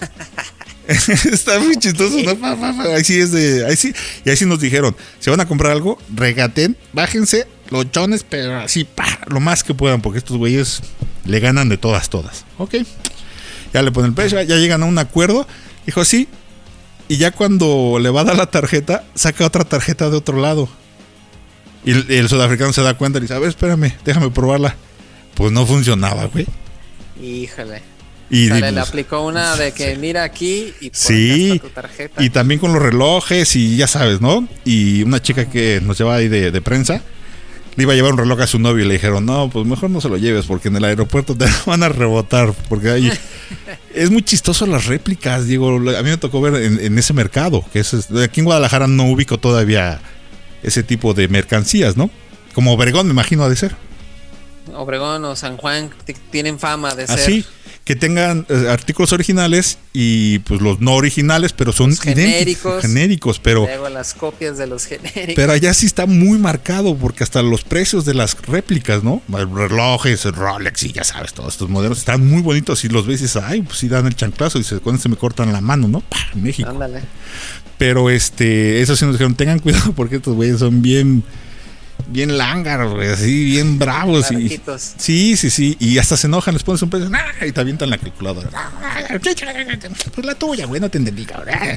Está 0.88 1.60
muy 1.60 1.76
chistoso, 1.76 2.16
¿no? 2.22 2.94
Ahí 2.94 3.04
sí 3.04 3.20
es 3.20 3.30
de. 3.30 3.66
Ahí 3.66 3.76
sí. 3.76 3.92
Y 4.24 4.30
ahí 4.30 4.36
sí 4.36 4.46
nos 4.46 4.60
dijeron: 4.60 4.96
si 5.20 5.30
van 5.30 5.40
a 5.40 5.46
comprar 5.46 5.72
algo, 5.72 5.98
regaten, 6.14 6.76
bájense 6.92 7.46
los 7.70 7.90
chones, 7.92 8.24
pero 8.28 8.58
así, 8.58 8.84
pa, 8.84 9.20
lo 9.28 9.38
más 9.40 9.62
que 9.62 9.74
puedan, 9.74 10.00
porque 10.02 10.18
estos 10.18 10.36
güeyes 10.36 10.82
le 11.24 11.38
ganan 11.38 11.68
de 11.68 11.76
todas, 11.76 12.10
todas. 12.10 12.44
Ok. 12.58 12.76
Ya 13.72 13.82
le 13.82 13.92
ponen 13.92 14.10
el 14.10 14.14
precio, 14.14 14.42
ya 14.42 14.56
llegan 14.56 14.82
a 14.82 14.86
un 14.86 14.98
acuerdo. 14.98 15.46
Dijo, 15.86 16.04
sí. 16.04 16.28
Y 17.06 17.16
ya 17.16 17.30
cuando 17.30 17.98
le 18.00 18.10
va 18.10 18.22
a 18.22 18.24
dar 18.24 18.36
la 18.36 18.46
tarjeta, 18.46 19.04
saca 19.14 19.46
otra 19.46 19.64
tarjeta 19.64 20.10
de 20.10 20.16
otro 20.16 20.40
lado. 20.40 20.68
Y 21.84 21.92
el, 21.92 22.10
el 22.10 22.28
sudafricano 22.28 22.72
se 22.72 22.82
da 22.82 22.94
cuenta 22.94 23.18
y 23.18 23.22
dice, 23.22 23.34
a 23.34 23.38
ver, 23.38 23.48
espérame, 23.48 23.92
déjame 24.04 24.30
probarla. 24.30 24.74
Pues 25.34 25.52
no 25.52 25.66
funcionaba, 25.66 26.24
güey. 26.26 26.46
Híjole. 27.22 27.82
Y, 28.30 28.48
O 28.50 28.56
sea, 28.56 28.70
le 28.70 28.80
aplicó 28.80 29.22
una 29.26 29.56
de 29.56 29.72
que 29.72 29.96
mira 29.96 30.22
aquí 30.22 30.72
y 30.80 30.90
Sí. 30.92 31.58
tu 31.60 31.68
tarjeta. 31.70 32.22
y 32.22 32.30
también 32.30 32.60
con 32.60 32.72
los 32.72 32.80
relojes 32.80 33.56
y 33.56 33.76
ya 33.76 33.88
sabes, 33.88 34.20
¿no? 34.20 34.46
Y 34.64 35.02
una 35.02 35.20
chica 35.20 35.46
que 35.50 35.80
nos 35.82 35.98
llevaba 35.98 36.16
ahí 36.18 36.28
de, 36.28 36.52
de 36.52 36.60
prensa, 36.60 37.02
le 37.74 37.82
iba 37.82 37.92
a 37.92 37.96
llevar 37.96 38.12
un 38.12 38.18
reloj 38.18 38.40
a 38.40 38.46
su 38.46 38.60
novio 38.60 38.84
y 38.84 38.88
le 38.88 38.94
dijeron, 38.94 39.26
no, 39.26 39.50
pues 39.50 39.66
mejor 39.66 39.90
no 39.90 40.00
se 40.00 40.08
lo 40.08 40.16
lleves 40.16 40.46
porque 40.46 40.68
en 40.68 40.76
el 40.76 40.84
aeropuerto 40.84 41.36
te 41.36 41.46
van 41.66 41.82
a 41.82 41.88
rebotar. 41.88 42.52
Porque 42.68 42.90
ahí 42.90 43.10
es 43.94 44.10
muy 44.12 44.22
chistoso 44.22 44.64
las 44.64 44.86
réplicas, 44.86 45.46
Diego. 45.48 45.76
A 45.76 46.02
mí 46.02 46.10
me 46.10 46.16
tocó 46.16 46.40
ver 46.40 46.54
en, 46.62 46.78
en 46.80 46.98
ese 46.98 47.12
mercado, 47.12 47.64
que 47.72 47.80
es, 47.80 47.92
es- 47.94 48.12
aquí 48.12 48.40
en 48.40 48.44
Guadalajara 48.44 48.86
no 48.86 49.06
ubico 49.10 49.38
todavía 49.38 50.00
ese 50.62 50.84
tipo 50.84 51.14
de 51.14 51.26
mercancías, 51.26 51.96
¿no? 51.96 52.10
Como 52.54 52.72
Obregón, 52.74 53.06
me 53.08 53.12
imagino, 53.12 53.42
ha 53.42 53.48
de 53.48 53.56
ser. 53.56 53.74
Obregón 54.74 55.24
o 55.24 55.36
San 55.36 55.56
Juan 55.56 55.90
tienen 56.30 56.58
fama 56.58 56.94
de 56.94 57.06
ser. 57.06 57.18
Así, 57.18 57.44
que 57.84 57.96
tengan 57.96 58.46
eh, 58.48 58.66
artículos 58.68 59.12
originales 59.12 59.78
y 59.92 60.38
pues 60.40 60.60
los 60.60 60.80
no 60.80 60.92
originales, 60.94 61.52
pero 61.52 61.72
son 61.72 61.96
genéricos. 61.96 62.82
genéricos, 62.82 63.40
pero 63.40 63.62
Luego 63.62 63.88
las 63.88 64.14
copias 64.14 64.58
de 64.58 64.66
los 64.66 64.86
genéricos. 64.86 65.34
pero 65.34 65.52
allá 65.52 65.74
sí 65.74 65.86
está 65.86 66.06
muy 66.06 66.38
marcado 66.38 66.94
porque 66.96 67.24
hasta 67.24 67.42
los 67.42 67.64
precios 67.64 68.04
de 68.04 68.14
las 68.14 68.40
réplicas, 68.42 69.02
¿no? 69.02 69.22
Relojes, 69.28 70.24
Rolex 70.24 70.84
y 70.84 70.92
ya 70.92 71.04
sabes, 71.04 71.32
todos 71.32 71.54
estos 71.54 71.68
modelos 71.68 71.98
están 71.98 72.24
muy 72.26 72.42
bonitos 72.42 72.84
y 72.84 72.88
los 72.88 73.06
ves 73.06 73.20
y 73.20 73.24
dices, 73.24 73.42
ay, 73.42 73.62
pues 73.62 73.78
sí 73.78 73.88
dan 73.88 74.06
el 74.06 74.14
chanclazo 74.14 74.58
y 74.58 74.62
dices, 74.62 74.80
cuando 74.80 75.00
se 75.02 75.08
me 75.08 75.16
cortan 75.16 75.52
la 75.52 75.60
mano, 75.60 75.88
¿no? 75.88 76.00
¡Pah! 76.00 76.18
México. 76.34 76.70
Ándale. 76.70 77.00
Pero 77.78 78.10
este, 78.10 78.82
eso 78.82 78.94
sí 78.94 79.04
nos 79.04 79.14
dijeron, 79.14 79.34
tengan 79.34 79.58
cuidado 79.58 79.92
porque 79.94 80.16
estos 80.16 80.34
güeyes 80.34 80.58
son 80.58 80.82
bien, 80.82 81.24
bien 82.08 82.36
lángaros, 82.38 82.94
güey, 82.94 83.08
así, 83.08 83.44
bien 83.44 83.78
bravos. 83.78 84.30
Y, 84.32 84.60
sí, 84.96 85.36
sí, 85.36 85.50
sí. 85.50 85.76
Y 85.80 85.98
hasta 85.98 86.16
se 86.16 86.26
enojan, 86.26 86.54
les 86.54 86.62
pones 86.62 86.82
un 86.82 86.90
precio 86.90 87.10
¡ah! 87.12 87.46
y 87.46 87.52
te 87.52 87.60
avientan 87.60 87.90
la 87.90 87.98
calculadora. 87.98 88.50
¡Ah! 88.54 89.00
Pues 90.14 90.26
la 90.26 90.34
tuya, 90.34 90.66
güey, 90.66 90.80
no 90.80 90.90
te 90.90 90.98
entendí, 90.98 91.24
cabrón. 91.24 91.54
¡Ah! 91.58 91.76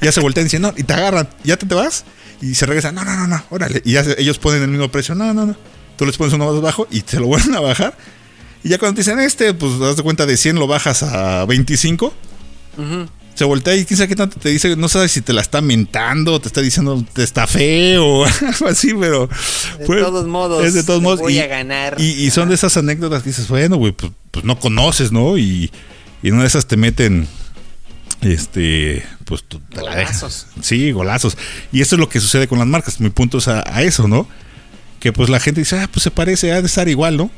Y 0.00 0.04
ya 0.04 0.12
se 0.12 0.20
voltean 0.20 0.44
y 0.44 0.46
dicen, 0.46 0.62
no, 0.62 0.72
y 0.76 0.82
te 0.82 0.92
agarran, 0.92 1.28
ya 1.42 1.56
te, 1.56 1.66
te 1.66 1.74
vas. 1.74 2.04
Y 2.40 2.54
se 2.54 2.66
regresan, 2.66 2.94
no, 2.94 3.04
no, 3.04 3.14
no, 3.16 3.26
no, 3.26 3.42
órale. 3.50 3.80
Y 3.84 3.92
ya 3.92 4.04
se- 4.04 4.20
ellos 4.20 4.38
ponen 4.38 4.62
el 4.62 4.68
mismo 4.68 4.88
precio, 4.90 5.14
no, 5.14 5.32
no, 5.32 5.46
no. 5.46 5.56
Tú 5.96 6.04
les 6.06 6.16
pones 6.16 6.34
uno 6.34 6.52
más 6.52 6.60
bajo 6.60 6.86
y 6.90 7.00
te 7.02 7.20
lo 7.20 7.26
vuelven 7.28 7.54
a 7.54 7.60
bajar. 7.60 7.96
Y 8.62 8.70
ya 8.70 8.78
cuando 8.78 8.96
te 8.96 9.00
dicen 9.02 9.18
este, 9.20 9.54
pues 9.54 9.78
das 9.78 9.96
de 9.96 10.02
cuenta 10.02 10.26
de 10.26 10.36
100 10.36 10.56
lo 10.56 10.66
bajas 10.66 11.02
a 11.02 11.44
25 11.44 12.14
Ujú. 12.78 13.06
Se 13.34 13.44
voltea 13.44 13.74
y 13.76 13.84
quién 13.84 13.98
sabe 13.98 14.08
qué 14.08 14.16
tanto 14.16 14.38
te 14.38 14.48
dice, 14.48 14.76
no 14.76 14.88
sabes 14.88 15.12
si 15.12 15.20
te 15.20 15.32
la 15.32 15.40
está 15.40 15.60
mentando, 15.60 16.40
te 16.40 16.48
está 16.48 16.60
diciendo 16.60 17.04
te 17.12 17.22
está 17.22 17.46
feo 17.46 18.06
o 18.06 18.24
algo 18.40 18.68
así, 18.68 18.94
pero 18.98 19.28
De 19.78 19.86
todos 19.86 20.26
modos, 20.26 20.64
es 20.64 20.74
de 20.74 20.84
todos 20.84 21.02
modos 21.02 21.20
voy 21.20 21.36
y, 21.36 21.40
a 21.40 21.46
ganar. 21.46 21.96
y, 21.98 22.04
y 22.04 22.30
son 22.30 22.48
de 22.48 22.54
esas 22.54 22.76
anécdotas 22.76 23.22
que 23.22 23.30
dices, 23.30 23.48
bueno, 23.48 23.76
güey, 23.76 23.92
pues, 23.92 24.12
pues 24.30 24.44
no 24.44 24.58
conoces, 24.58 25.12
¿no? 25.12 25.36
Y, 25.36 25.70
y 26.22 26.28
en 26.28 26.34
una 26.34 26.42
de 26.42 26.48
esas 26.48 26.66
te 26.66 26.76
meten 26.76 27.28
este, 28.20 29.04
pues 29.24 29.44
tú 29.44 29.60
te 29.60 29.82
la 29.82 29.96
dejas. 29.96 30.20
Golazos. 30.20 30.46
Sí, 30.62 30.92
golazos. 30.92 31.36
Y 31.72 31.80
eso 31.82 31.96
es 31.96 32.00
lo 32.00 32.08
que 32.08 32.20
sucede 32.20 32.48
con 32.48 32.58
las 32.58 32.66
marcas. 32.68 33.00
Mi 33.00 33.10
punto 33.10 33.38
es 33.38 33.48
a, 33.48 33.62
a 33.66 33.82
eso, 33.82 34.08
¿no? 34.08 34.26
Que 35.00 35.12
pues 35.12 35.28
la 35.28 35.40
gente 35.40 35.60
dice, 35.60 35.78
ah, 35.78 35.88
pues 35.92 36.02
se 36.02 36.10
parece, 36.10 36.52
ha 36.52 36.60
de 36.60 36.66
estar 36.66 36.88
igual, 36.88 37.16
¿no? 37.16 37.30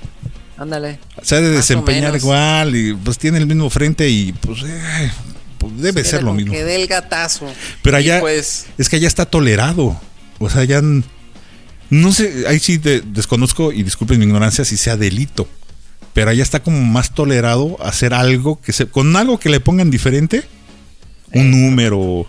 Ándale. 0.56 0.98
Se 1.22 1.36
ha 1.36 1.40
de 1.40 1.50
desempeñar 1.50 2.16
igual 2.16 2.74
y 2.76 2.94
pues 2.94 3.18
tiene 3.18 3.38
el 3.38 3.46
mismo 3.46 3.68
frente 3.68 4.08
y 4.08 4.32
pues, 4.32 4.62
eh, 4.62 5.10
pues 5.58 5.76
debe 5.80 6.04
ser 6.04 6.22
lo 6.22 6.32
mismo. 6.34 6.52
Que 6.52 6.64
dé 6.64 6.76
el 6.76 6.86
gatazo. 6.86 7.46
Pero 7.82 7.96
allá 7.96 8.20
pues, 8.20 8.66
es 8.78 8.88
que 8.88 8.96
allá 8.96 9.08
está 9.08 9.26
tolerado. 9.26 10.00
O 10.38 10.50
sea, 10.50 10.62
n- 10.64 11.02
no 11.90 12.12
sé, 12.12 12.44
ahí 12.48 12.58
sí 12.58 12.78
de- 12.78 13.00
desconozco 13.00 13.72
y 13.72 13.82
disculpen 13.82 14.18
mi 14.18 14.24
ignorancia 14.26 14.64
si 14.64 14.76
sea 14.76 14.96
delito. 14.96 15.48
Pero 16.12 16.30
allá 16.30 16.42
está 16.42 16.62
como 16.62 16.82
más 16.82 17.14
tolerado 17.14 17.76
hacer 17.84 18.14
algo 18.14 18.60
que 18.60 18.72
se 18.72 18.86
con 18.86 19.14
algo 19.16 19.38
que 19.38 19.50
le 19.50 19.60
pongan 19.60 19.90
diferente, 19.90 20.44
un 21.32 21.50
número, 21.50 22.26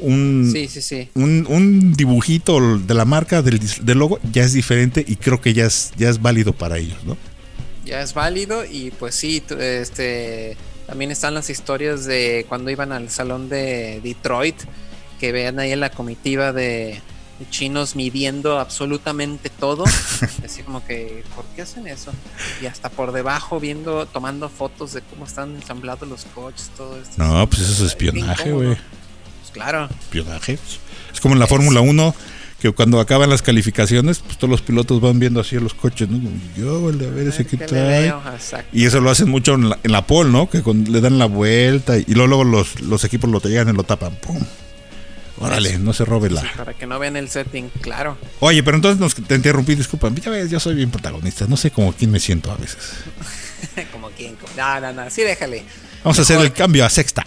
un 0.00 0.50
sí, 0.52 0.66
sí, 0.68 0.82
sí. 0.82 1.08
un, 1.14 1.46
un 1.48 1.92
dibujito 1.94 2.78
de 2.78 2.94
la 2.94 3.04
marca 3.04 3.42
del, 3.42 3.60
del 3.82 3.98
logo 3.98 4.18
ya 4.32 4.42
es 4.42 4.52
diferente 4.52 5.04
y 5.06 5.16
creo 5.16 5.40
que 5.40 5.54
ya 5.54 5.66
es 5.66 5.92
ya 5.96 6.08
es 6.10 6.20
válido 6.20 6.52
para 6.52 6.78
ellos, 6.78 6.98
¿no? 7.04 7.16
Ya 7.84 8.02
es 8.02 8.12
válido 8.12 8.64
y 8.64 8.90
pues 8.98 9.14
sí, 9.14 9.40
este 9.60 10.56
también 10.86 11.10
están 11.10 11.34
las 11.34 11.50
historias 11.50 12.04
de 12.04 12.46
cuando 12.48 12.70
iban 12.70 12.92
al 12.92 13.10
salón 13.10 13.48
de 13.48 14.00
Detroit, 14.02 14.56
que 15.18 15.32
vean 15.32 15.58
ahí 15.58 15.72
en 15.72 15.80
la 15.80 15.90
comitiva 15.90 16.52
de, 16.52 17.00
de 17.38 17.50
chinos 17.50 17.96
midiendo 17.96 18.58
absolutamente 18.58 19.50
todo. 19.50 19.84
Así 20.44 20.62
como 20.62 20.84
que, 20.84 21.24
¿por 21.34 21.44
qué 21.46 21.62
hacen 21.62 21.86
eso? 21.86 22.12
Y 22.62 22.66
hasta 22.66 22.88
por 22.88 23.12
debajo 23.12 23.60
viendo, 23.60 24.06
tomando 24.06 24.48
fotos 24.48 24.92
de 24.92 25.02
cómo 25.02 25.26
están 25.26 25.56
ensamblados 25.56 26.08
los 26.08 26.24
coches, 26.26 26.70
todo 26.76 26.98
esto. 27.00 27.22
No, 27.22 27.46
pues 27.48 27.62
eso 27.62 27.84
es 27.84 27.90
espionaje, 27.90 28.52
güey. 28.52 28.76
Pues 28.76 29.50
claro. 29.52 29.88
espionaje. 30.00 30.58
Es 31.12 31.20
como 31.20 31.34
en 31.34 31.40
la 31.40 31.46
Fórmula 31.46 31.80
1, 31.80 32.14
que 32.72 32.76
cuando 32.76 33.00
acaban 33.00 33.28
las 33.30 33.42
calificaciones, 33.42 34.18
pues 34.20 34.36
todos 34.38 34.50
los 34.50 34.62
pilotos 34.62 35.00
van 35.00 35.18
viendo 35.18 35.40
así 35.40 35.56
a 35.56 35.60
los 35.60 35.74
coches, 35.74 36.08
¿no? 36.08 36.16
Como, 36.18 36.30
Yo, 36.56 36.82
vale, 36.82 37.06
a 37.06 37.10
ver 37.10 37.28
ese 37.28 37.44
que 37.44 37.56
¿Qué 37.56 37.64
le 37.64 37.66
trae. 37.66 38.14
Y 38.72 38.84
eso 38.86 39.00
lo 39.00 39.10
hacen 39.10 39.28
mucho 39.28 39.54
en 39.54 39.68
la, 39.70 39.78
en 39.82 39.92
la 39.92 40.06
pole, 40.06 40.30
¿no? 40.30 40.48
Que 40.50 40.62
con- 40.62 40.84
le 40.90 41.00
dan 41.00 41.18
la 41.18 41.26
vuelta 41.26 41.98
y, 41.98 42.04
y 42.08 42.14
luego, 42.14 42.28
luego 42.28 42.44
los, 42.44 42.80
los 42.80 43.04
equipos 43.04 43.30
lo 43.30 43.40
llegan 43.40 43.68
y 43.68 43.72
lo 43.72 43.82
tapan. 43.84 44.14
¡Pum! 44.16 44.42
Órale, 45.38 45.78
no 45.78 45.92
se 45.92 46.04
robe 46.06 46.30
la. 46.30 46.40
Sí, 46.40 46.46
para 46.56 46.72
que 46.72 46.86
no 46.86 46.98
vean 46.98 47.16
el 47.16 47.28
setting, 47.28 47.68
claro. 47.82 48.16
Oye, 48.40 48.62
pero 48.62 48.76
entonces 48.76 48.98
nos, 48.98 49.14
te 49.14 49.34
interrumpí, 49.34 49.74
disculpa. 49.74 50.10
Ya 50.14 50.30
ves, 50.30 50.50
yo 50.50 50.58
soy 50.58 50.74
bien 50.74 50.90
protagonista. 50.90 51.46
No 51.46 51.58
sé 51.58 51.70
como 51.70 51.92
quién 51.92 52.10
me 52.10 52.20
siento 52.20 52.50
a 52.50 52.56
veces. 52.56 52.78
como 53.92 54.08
como- 54.08 54.36
No, 54.56 54.80
no, 54.80 54.92
no. 54.94 55.10
Sí, 55.10 55.22
déjale. 55.22 55.62
Vamos 56.02 56.18
a 56.18 56.22
hacer 56.22 56.40
el 56.40 56.52
cambio 56.52 56.86
a 56.86 56.90
sexta. 56.90 57.26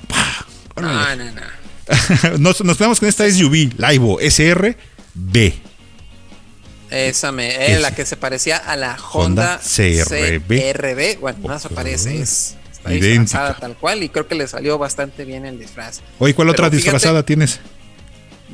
No, 0.76 1.16
no, 1.16 1.26
no. 1.26 1.42
nos, 2.40 2.64
nos 2.64 2.78
quedamos 2.78 3.00
con 3.00 3.10
esta 3.10 3.30
SUV, 3.30 3.74
Laivo 3.78 4.20
SR 4.22 4.78
B. 5.14 5.54
Esa 6.90 7.32
me, 7.32 7.50
¿Qué 7.50 7.56
eh, 7.68 7.72
es? 7.74 7.82
la 7.82 7.94
que 7.94 8.06
se 8.06 8.18
parecía 8.18 8.58
a 8.58 8.76
la 8.76 8.98
Honda 9.14 9.56
Honda, 9.56 9.60
CRB. 9.60 10.48
CRB. 10.74 11.20
Bueno, 11.20 11.40
no 11.48 11.60
se 11.60 11.68
Ok. 11.68 11.74
parece, 11.74 12.20
es 12.22 12.56
está 12.72 12.90
disfrazada 12.90 13.54
tal 13.56 13.76
cual 13.76 14.02
y 14.04 14.10
creo 14.10 14.28
que 14.28 14.36
le 14.36 14.48
salió 14.48 14.78
bastante 14.78 15.24
bien 15.26 15.46
el 15.46 15.60
disfraz. 15.60 16.02
Oye, 16.18 16.34
¿cuál 16.34 16.48
Pero 16.48 16.52
otra 16.54 16.66
fíjate- 16.66 16.76
disfrazada 16.78 17.24
tienes? 17.24 17.60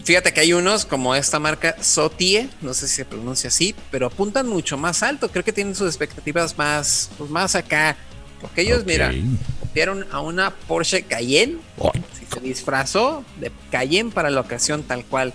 Fíjate 0.04 0.34
que 0.34 0.42
hay 0.42 0.52
unos 0.52 0.86
como 0.86 1.16
esta 1.16 1.40
marca 1.40 1.78
Sotie, 1.82 2.50
no 2.62 2.74
sé 2.74 2.88
si 2.90 2.96
se 2.98 3.06
pronuncia 3.06 3.48
así, 3.48 3.74
pero 3.92 4.08
apuntan 4.08 4.48
mucho 4.48 4.78
más 4.78 5.02
alto. 5.02 5.30
Creo 5.32 5.44
que 5.46 5.54
tienen 5.54 5.74
sus 5.74 5.88
expectativas 5.88 6.58
más, 6.58 7.10
pues 7.18 7.30
más 7.30 7.56
acá. 7.56 7.96
Porque 8.42 8.62
ellos, 8.64 8.84
mira, 8.86 9.14
copiaron 9.62 10.06
a 10.12 10.20
una 10.20 10.52
Porsche 10.54 11.04
Cayenne 11.04 11.58
Ay, 11.82 12.04
se 12.32 12.40
disfrazó 12.42 13.24
de 13.40 13.52
Cayenne 13.72 14.12
para 14.12 14.30
la 14.30 14.42
ocasión 14.42 14.84
tal 14.84 15.06
cual. 15.06 15.34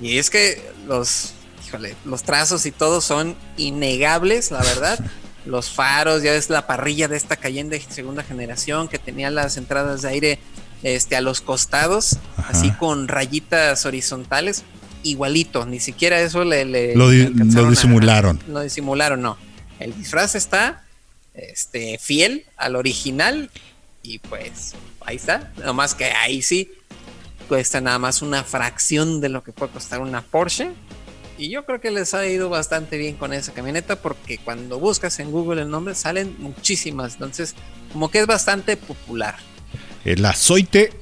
Y 0.00 0.18
es 0.18 0.30
que 0.30 0.62
los, 0.86 1.32
híjole, 1.66 1.94
los 2.04 2.22
trazos 2.22 2.66
y 2.66 2.70
todo 2.72 3.00
son 3.00 3.36
innegables, 3.56 4.50
la 4.50 4.60
verdad. 4.60 4.98
Los 5.46 5.70
faros, 5.70 6.22
ya 6.22 6.32
ves 6.32 6.50
la 6.50 6.66
parrilla 6.66 7.08
de 7.08 7.16
esta 7.16 7.36
Cayenne 7.36 7.70
de 7.70 7.80
segunda 7.80 8.22
generación 8.22 8.86
que 8.86 8.98
tenía 8.98 9.30
las 9.30 9.56
entradas 9.56 10.02
de 10.02 10.08
aire 10.10 10.38
este, 10.82 11.16
a 11.16 11.22
los 11.22 11.40
costados, 11.40 12.18
Ajá. 12.36 12.48
así 12.50 12.70
con 12.72 13.08
rayitas 13.08 13.86
horizontales, 13.86 14.64
igualito, 15.04 15.64
ni 15.64 15.80
siquiera 15.80 16.20
eso 16.20 16.44
le, 16.44 16.66
le- 16.66 16.94
Lo 16.94 17.08
di- 17.08 17.18
le 17.20 17.26
alcanzaron 17.28 17.62
lo 17.62 17.68
a- 17.68 17.70
disimularon. 17.70 18.40
lo 18.48 18.60
disimularon, 18.60 19.22
no. 19.22 19.38
El 19.78 19.96
disfraz 19.96 20.34
está 20.34 20.84
este, 21.32 21.98
fiel 21.98 22.44
al 22.58 22.76
original 22.76 23.50
y 24.02 24.18
pues 24.18 24.74
ahí 25.06 25.16
está. 25.16 25.50
Nomás 25.64 25.94
que 25.94 26.06
ahí 26.06 26.42
sí 26.42 26.70
cuesta 27.48 27.80
nada 27.80 27.98
más 27.98 28.22
una 28.22 28.44
fracción 28.44 29.20
de 29.20 29.28
lo 29.28 29.42
que 29.42 29.52
puede 29.52 29.72
costar 29.72 30.00
una 30.00 30.22
Porsche. 30.22 30.70
Y 31.38 31.50
yo 31.50 31.64
creo 31.64 31.80
que 31.80 31.90
les 31.90 32.14
ha 32.14 32.26
ido 32.26 32.48
bastante 32.48 32.98
bien 32.98 33.14
con 33.16 33.32
esa 33.32 33.52
camioneta 33.52 33.96
porque 33.96 34.38
cuando 34.38 34.78
buscas 34.78 35.18
en 35.20 35.30
Google 35.30 35.62
el 35.62 35.70
nombre 35.70 35.94
salen 35.94 36.34
muchísimas. 36.38 37.14
Entonces, 37.14 37.54
como 37.92 38.10
que 38.10 38.18
es 38.20 38.26
bastante 38.26 38.76
popular. 38.76 39.36
Eh, 40.04 40.16
la 40.16 40.32
Zoite, 40.32 40.92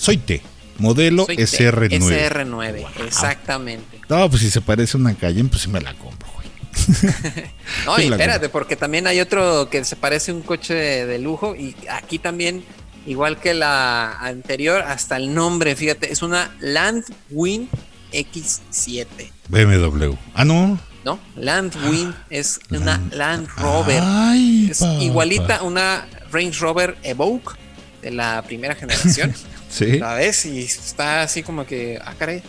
Zoite, 0.00 0.42
modelo 0.78 1.26
Soy 1.26 1.36
SR9. 1.36 2.00
SR9, 2.00 2.86
exactamente. 3.04 4.00
No, 4.08 4.28
pues 4.30 4.42
si 4.42 4.50
se 4.50 4.60
parece 4.62 4.96
a 4.96 5.00
una 5.00 5.14
Cayenne, 5.14 5.48
pues 5.48 5.62
sí 5.62 5.68
me 5.68 5.80
la 5.80 5.94
compro. 5.94 6.32
No, 7.86 7.98
y 8.00 8.04
espérate, 8.04 8.48
porque 8.48 8.76
también 8.76 9.06
hay 9.06 9.20
otro 9.20 9.68
que 9.70 9.84
se 9.84 9.96
parece 9.96 10.30
a 10.30 10.34
un 10.34 10.42
coche 10.42 10.74
de, 10.74 11.06
de 11.06 11.18
lujo 11.18 11.54
y 11.54 11.74
aquí 11.90 12.18
también, 12.18 12.64
igual 13.06 13.38
que 13.40 13.54
la 13.54 14.12
anterior, 14.18 14.82
hasta 14.82 15.16
el 15.16 15.34
nombre, 15.34 15.74
fíjate, 15.76 16.12
es 16.12 16.22
una 16.22 16.54
Landwind 16.60 17.68
X7, 18.12 19.06
BMW. 19.48 20.14
Ah, 20.34 20.44
no. 20.44 20.78
¿no? 21.04 21.18
Landwind 21.36 22.14
es 22.30 22.60
una 22.70 22.96
Land- 22.98 23.12
Land 23.14 23.48
Rover. 23.56 24.00
Ay, 24.04 24.68
es 24.70 24.78
papá. 24.78 25.02
igualita 25.02 25.56
a 25.56 25.62
una 25.62 26.06
Range 26.30 26.58
Rover 26.60 26.96
Evoque 27.02 27.58
de 28.02 28.10
la 28.12 28.42
primera 28.42 28.74
generación. 28.74 29.34
Sí. 29.72 29.98
La 29.98 30.12
ves 30.12 30.44
y 30.44 30.58
está 30.60 31.22
así 31.22 31.42
como 31.42 31.64
que, 31.64 31.98
ah, 32.04 32.12
caray, 32.18 32.42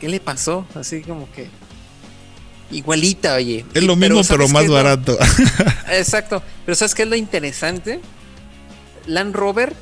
¿qué 0.00 0.08
le 0.08 0.18
pasó? 0.18 0.66
Así 0.74 1.02
como 1.02 1.30
que 1.30 1.46
igualita, 2.70 3.34
oye. 3.34 3.66
Es 3.74 3.82
lo 3.82 3.96
mismo, 3.96 4.22
pero 4.22 4.44
¿sabes 4.46 4.52
más 4.52 4.64
lo- 4.66 4.72
barato. 4.72 5.18
Exacto. 5.92 6.42
Pero 6.64 6.74
¿sabes 6.74 6.94
qué 6.94 7.02
es 7.02 7.08
lo 7.08 7.16
interesante? 7.16 8.00
Land 9.06 9.34
Rover 9.34 9.74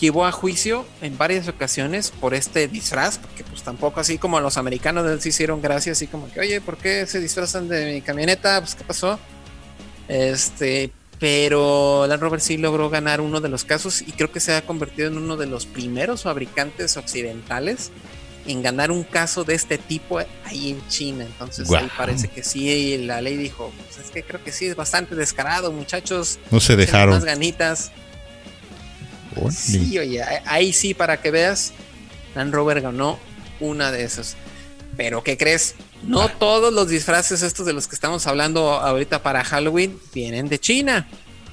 llevó 0.00 0.24
a 0.24 0.32
juicio 0.32 0.86
en 1.02 1.16
varias 1.18 1.46
ocasiones 1.48 2.10
por 2.10 2.34
este 2.34 2.68
disfraz, 2.68 3.18
porque 3.18 3.44
pues 3.44 3.62
tampoco 3.62 4.00
así 4.00 4.18
como 4.18 4.40
los 4.40 4.56
americanos 4.56 5.22
se 5.22 5.28
hicieron 5.28 5.60
gracias, 5.60 5.98
así 5.98 6.06
como 6.06 6.30
que, 6.32 6.40
oye, 6.40 6.60
¿por 6.60 6.78
qué 6.78 7.06
se 7.06 7.20
disfrazan 7.20 7.68
de 7.68 7.94
mi 7.94 8.00
camioneta? 8.00 8.60
Pues, 8.60 8.74
¿qué 8.74 8.84
pasó? 8.84 9.18
Este, 10.08 10.90
pero 11.18 12.06
Land 12.08 12.22
Rover 12.22 12.40
sí 12.40 12.56
logró 12.56 12.88
ganar 12.88 13.20
uno 13.20 13.40
de 13.40 13.50
los 13.50 13.64
casos 13.64 14.00
y 14.00 14.12
creo 14.12 14.32
que 14.32 14.40
se 14.40 14.54
ha 14.54 14.62
convertido 14.62 15.08
en 15.08 15.18
uno 15.18 15.36
de 15.36 15.46
los 15.46 15.66
primeros 15.66 16.22
fabricantes 16.22 16.96
occidentales 16.96 17.90
en 18.46 18.62
ganar 18.62 18.90
un 18.90 19.04
caso 19.04 19.44
de 19.44 19.54
este 19.54 19.76
tipo 19.76 20.18
ahí 20.44 20.70
en 20.70 20.88
China. 20.88 21.24
Entonces 21.24 21.70
ahí 21.70 21.86
Guau. 21.86 21.90
parece 21.96 22.28
que 22.28 22.42
sí, 22.42 22.96
la 22.98 23.20
ley 23.20 23.36
dijo, 23.36 23.70
pues 23.76 24.04
es 24.04 24.10
que 24.10 24.22
creo 24.22 24.42
que 24.42 24.50
sí 24.50 24.66
es 24.66 24.76
bastante 24.76 25.14
descarado, 25.14 25.72
muchachos. 25.72 26.38
No 26.50 26.58
se 26.58 26.74
dejaron. 26.76 27.14
Más 27.14 27.24
ganitas. 27.24 27.92
Sí, 29.50 29.98
oye, 29.98 30.22
ahí- 30.46 30.72
sí, 30.72 30.94
para 30.94 31.20
que 31.20 31.30
veas, 31.30 31.72
Land 32.34 32.52
Rover 32.54 32.80
ganó 32.80 33.18
una 33.60 33.90
de 33.92 34.04
esas. 34.04 34.36
Pero, 34.96 35.22
¿qué 35.22 35.36
crees? 35.38 35.74
No 36.02 36.28
todos 36.28 36.72
los 36.72 36.88
disfraces 36.88 37.42
estos 37.42 37.66
de 37.66 37.72
los 37.72 37.86
que 37.86 37.94
estamos 37.94 38.26
hablando 38.26 38.72
ahorita 38.72 39.22
para 39.22 39.44
Halloween 39.44 39.98
vienen 40.12 40.48
de 40.48 40.58
China. 40.58 41.08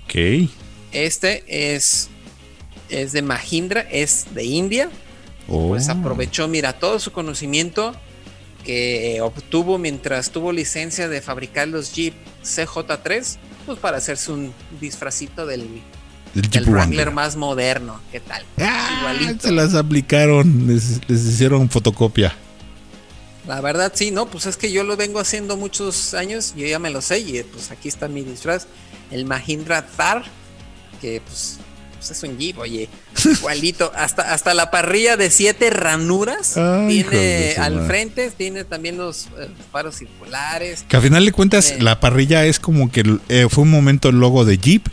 Ok. 0.06 0.50
Este 0.92 1.44
es, 1.76 2.10
es 2.90 3.12
de 3.12 3.22
Mahindra, 3.22 3.82
es 3.92 4.34
de 4.34 4.44
India. 4.44 4.90
Oh. 5.48 5.70
Pues 5.70 5.90
aprovechó, 5.90 6.48
mira, 6.48 6.74
todo 6.74 7.00
su 7.00 7.12
conocimiento 7.12 7.96
que 8.66 9.20
obtuvo 9.22 9.78
mientras 9.78 10.32
tuvo 10.32 10.52
licencia 10.52 11.08
de 11.08 11.22
fabricar 11.22 11.68
los 11.70 11.94
Jeep 11.94 12.14
CJ3, 12.44 13.38
pues 13.66 13.80
para 13.80 13.98
hacerse 13.98 14.32
un 14.32 14.54
disfracito 14.82 15.46
del, 15.46 15.82
El 16.36 16.50
Jeep 16.50 16.68
Wrangler 16.68 17.12
más 17.12 17.36
moderno. 17.36 18.00
¿Qué 18.12 18.20
tal? 18.20 18.44
Ah, 18.60 18.98
Igualito. 19.00 19.48
se 19.48 19.54
las 19.54 19.74
aplicaron, 19.76 20.68
les, 20.68 21.02
les 21.08 21.26
hicieron 21.26 21.70
fotocopia. 21.70 22.36
La 23.48 23.62
verdad, 23.62 23.94
sí, 23.96 24.12
no, 24.12 24.26
pues 24.28 24.46
es 24.46 24.58
que 24.58 24.72
yo 24.72 24.84
lo 24.84 24.98
vengo 24.98 25.20
haciendo 25.20 25.56
muchos 25.56 26.14
años, 26.14 26.54
yo 26.58 26.68
ya 26.68 26.80
me 26.80 26.90
lo 26.90 27.02
sé, 27.02 27.20
y 27.20 27.44
pues 27.44 27.72
aquí 27.72 27.88
está 27.88 28.10
mi 28.10 28.22
disfraz, 28.22 28.68
el 29.10 29.24
Mahindra 29.24 29.88
Thar, 29.88 30.24
que 31.00 31.22
pues, 31.26 31.58
pues 31.96 32.12
es 32.12 32.24
un 32.24 32.38
Jeep, 32.38 32.58
oye, 32.60 32.90
igualito, 33.26 33.90
hasta, 33.96 34.34
hasta 34.34 34.54
la 34.54 34.70
parrilla 34.70 35.16
de 35.16 35.30
siete 35.30 35.70
ranuras 35.70 36.58
Ay, 36.58 37.06
tiene 37.06 37.56
al 37.58 37.76
madre. 37.76 37.88
frente, 37.88 38.32
tiene 38.32 38.66
también 38.66 38.98
los 38.98 39.28
eh, 39.40 39.48
faros 39.72 39.96
circulares, 39.96 40.84
Que 40.86 40.98
al 40.98 41.04
final 41.04 41.24
de 41.24 41.32
cuentas, 41.32 41.74
la 41.80 42.02
parrilla 42.02 42.46
es 42.46 42.60
como 42.60 42.92
que 42.92 43.18
eh, 43.30 43.48
fue 43.50 43.64
un 43.64 43.72
momento 43.72 44.10
el 44.10 44.20
logo 44.20 44.44
de 44.44 44.58
Jeep. 44.58 44.88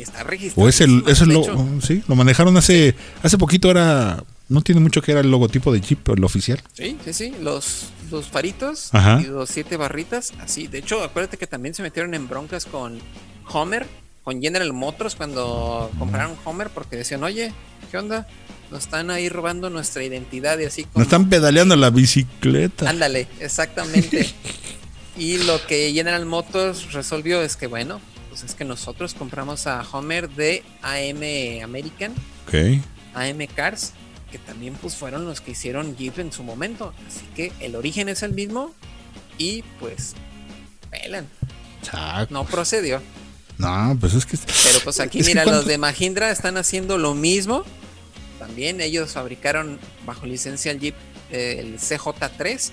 Y 0.00 0.02
está 0.02 0.22
registrado. 0.24 0.66
O 0.66 0.68
es 0.68 0.80
el, 0.80 1.04
es 1.06 1.20
el 1.20 1.28
de 1.28 1.34
logo. 1.34 1.46
hecho, 1.46 1.86
Sí, 1.86 2.02
lo 2.08 2.16
manejaron 2.16 2.56
hace, 2.56 2.94
hace 3.22 3.38
poquito, 3.38 3.70
era. 3.70 4.24
No 4.48 4.62
tiene 4.62 4.80
mucho 4.80 5.00
que 5.00 5.12
era 5.12 5.20
el 5.20 5.30
logotipo 5.30 5.72
de 5.72 5.80
Jeep, 5.80 6.08
el 6.08 6.24
oficial. 6.24 6.60
Sí, 6.72 6.96
sí, 7.04 7.12
sí, 7.12 7.32
los, 7.40 7.90
los 8.10 8.26
faritos 8.26 8.88
Ajá. 8.92 9.20
y 9.22 9.26
los 9.26 9.48
siete 9.48 9.76
barritas, 9.76 10.32
así. 10.40 10.66
De 10.66 10.78
hecho, 10.78 11.04
acuérdate 11.04 11.36
que 11.36 11.46
también 11.46 11.72
se 11.74 11.82
metieron 11.82 12.14
en 12.14 12.28
broncas 12.28 12.66
con 12.66 12.98
Homer, 13.52 13.86
con 14.24 14.42
General 14.42 14.72
Motors 14.72 15.14
cuando 15.14 15.90
compraron 15.98 16.36
Homer 16.44 16.68
porque 16.70 16.96
decían, 16.96 17.22
oye, 17.22 17.52
¿qué 17.92 17.98
onda? 17.98 18.26
Nos 18.72 18.80
están 18.80 19.10
ahí 19.10 19.28
robando 19.28 19.70
nuestra 19.70 20.02
identidad 20.02 20.58
y 20.58 20.64
así 20.64 20.82
como... 20.82 20.94
Nos 20.96 21.06
están 21.06 21.28
pedaleando 21.28 21.76
la 21.76 21.90
bicicleta. 21.90 22.90
Ándale, 22.90 23.28
exactamente. 23.38 24.28
y 25.16 25.38
lo 25.38 25.64
que 25.66 25.92
General 25.92 26.24
Motors 26.26 26.92
resolvió 26.92 27.40
es 27.42 27.56
que, 27.56 27.68
bueno, 27.68 28.00
pues 28.40 28.52
es 28.52 28.56
que 28.56 28.64
nosotros 28.64 29.12
compramos 29.14 29.66
a 29.66 29.82
Homer 29.92 30.30
de 30.30 30.62
AM 30.82 31.62
American, 31.62 32.14
Ok. 32.46 32.54
AM 33.14 33.46
Cars, 33.54 33.92
que 34.30 34.38
también 34.38 34.74
pues 34.74 34.96
fueron 34.96 35.26
los 35.26 35.40
que 35.40 35.50
hicieron 35.50 35.94
Jeep 35.96 36.18
en 36.18 36.32
su 36.32 36.42
momento. 36.42 36.94
Así 37.06 37.26
que 37.34 37.52
el 37.60 37.76
origen 37.76 38.08
es 38.08 38.22
el 38.22 38.32
mismo 38.32 38.72
y 39.36 39.62
pues 39.78 40.14
pelan. 40.90 41.28
No 42.30 42.44
procedió. 42.46 43.02
No, 43.58 43.96
pues 44.00 44.14
es 44.14 44.24
que. 44.24 44.38
Pero 44.38 44.80
pues 44.84 45.00
aquí 45.00 45.22
mira, 45.22 45.44
los 45.44 45.66
de 45.66 45.76
Mahindra 45.76 46.30
están 46.30 46.56
haciendo 46.56 46.96
lo 46.96 47.14
mismo. 47.14 47.64
También 48.38 48.80
ellos 48.80 49.12
fabricaron 49.12 49.78
bajo 50.06 50.24
licencia 50.24 50.72
el 50.72 50.80
Jeep 50.80 50.94
eh, 51.30 51.56
el 51.60 51.78
CJ3. 51.78 52.70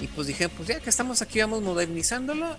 Y 0.00 0.06
pues 0.08 0.26
dije, 0.26 0.48
pues 0.48 0.68
ya 0.68 0.80
que 0.80 0.90
estamos 0.90 1.22
aquí 1.22 1.38
vamos 1.40 1.62
modernizándolo. 1.62 2.56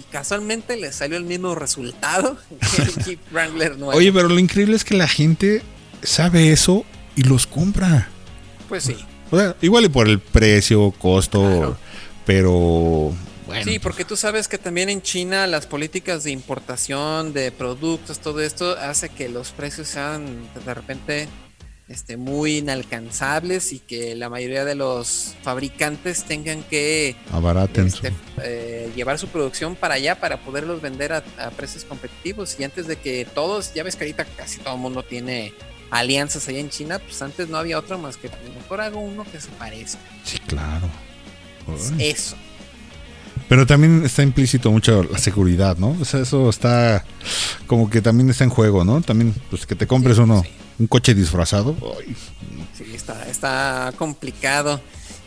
Y 0.00 0.02
casualmente 0.12 0.76
le 0.76 0.92
salió 0.92 1.16
el 1.16 1.24
mismo 1.24 1.54
resultado 1.54 2.36
que 2.76 2.82
el 2.82 3.04
Jeep 3.04 3.20
Wrangler 3.32 3.78
nuevo. 3.78 3.96
Oye, 3.98 4.12
pero 4.12 4.28
lo 4.28 4.38
increíble 4.38 4.76
es 4.76 4.84
que 4.84 4.94
la 4.94 5.08
gente 5.08 5.62
sabe 6.02 6.52
eso 6.52 6.84
y 7.16 7.22
los 7.22 7.46
compra. 7.46 8.08
pues 8.68 8.84
sí. 8.84 8.96
O 9.30 9.38
sea, 9.38 9.56
igual 9.62 9.84
y 9.84 9.88
por 9.88 10.08
el 10.08 10.20
precio, 10.20 10.90
costo, 10.92 11.40
Claro. 11.40 11.76
pero. 12.26 13.12
Bueno, 13.46 13.64
Sí, 13.64 13.78
porque 13.78 14.04
tú 14.06 14.16
sabes 14.16 14.48
que 14.48 14.56
también 14.56 14.88
en 14.88 15.02
China 15.02 15.46
las 15.46 15.66
políticas 15.66 16.24
de 16.24 16.30
importación 16.30 17.32
de 17.34 17.52
productos, 17.52 18.18
todo 18.20 18.40
esto 18.40 18.76
hace 18.78 19.10
que 19.10 19.28
los 19.28 19.50
precios 19.50 19.88
sean 19.88 20.24
de 20.64 20.72
repente 20.74 21.28
este, 21.88 22.16
muy 22.16 22.58
inalcanzables 22.58 23.72
y 23.72 23.78
que 23.78 24.14
la 24.14 24.28
mayoría 24.30 24.64
de 24.64 24.74
los 24.74 25.34
fabricantes 25.42 26.24
tengan 26.24 26.62
que 26.62 27.16
abaraten 27.32 27.86
este, 27.88 28.08
su. 28.10 28.14
eh, 28.42 28.90
llevar 28.96 29.18
su 29.18 29.28
producción 29.28 29.76
para 29.76 29.94
allá 29.94 30.18
para 30.18 30.38
poderlos 30.38 30.80
vender 30.80 31.12
a, 31.12 31.24
a 31.38 31.50
precios 31.50 31.84
competitivos. 31.84 32.56
Y 32.58 32.64
antes 32.64 32.86
de 32.86 32.96
que 32.96 33.26
todos, 33.34 33.74
ya 33.74 33.82
ves 33.82 33.96
que 33.96 34.04
ahorita 34.04 34.24
casi 34.24 34.58
todo 34.60 34.74
el 34.74 34.80
mundo 34.80 35.02
tiene 35.02 35.52
alianzas 35.90 36.48
allá 36.48 36.58
en 36.58 36.70
China, 36.70 36.98
pues 36.98 37.20
antes 37.22 37.48
no 37.48 37.56
había 37.58 37.78
otra 37.78 37.96
más 37.98 38.16
que 38.16 38.28
pues, 38.28 38.40
mejor 38.54 38.80
hago 38.80 38.98
uno 39.00 39.24
que 39.30 39.40
se 39.40 39.48
parezca. 39.50 40.00
Sí, 40.24 40.38
claro. 40.46 40.88
Eso. 41.98 42.36
Pero 43.48 43.66
también 43.66 44.04
está 44.04 44.22
implícito 44.22 44.70
mucho 44.70 45.02
la 45.04 45.18
seguridad, 45.18 45.76
¿no? 45.76 45.96
O 46.00 46.04
sea, 46.04 46.20
eso 46.20 46.48
está 46.48 47.04
como 47.66 47.90
que 47.90 48.00
también 48.00 48.30
está 48.30 48.44
en 48.44 48.50
juego, 48.50 48.84
¿no? 48.84 49.00
También, 49.02 49.34
pues 49.50 49.66
que 49.66 49.74
te 49.74 49.86
compres 49.86 50.16
Sí, 50.16 50.22
uno, 50.22 50.42
sí. 50.42 50.48
Un 50.78 50.86
coche 50.86 51.14
disfrazado. 51.14 51.76
ay, 52.00 52.16
Sí, 52.76 52.84
está, 52.94 53.28
está 53.28 53.92
complicado. 53.96 54.80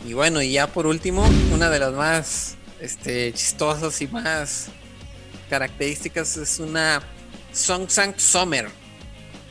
Y 0.06 0.12
bueno, 0.12 0.42
y 0.42 0.52
ya 0.52 0.66
por 0.66 0.86
último, 0.86 1.28
una 1.52 1.70
de 1.70 1.78
las 1.78 1.92
más 1.94 2.56
este, 2.80 3.32
chistosas 3.32 4.00
y 4.02 4.06
más 4.08 4.66
características 5.50 6.36
es 6.36 6.58
una 6.58 7.00
Songsang 7.52 8.14
Summer. 8.18 8.68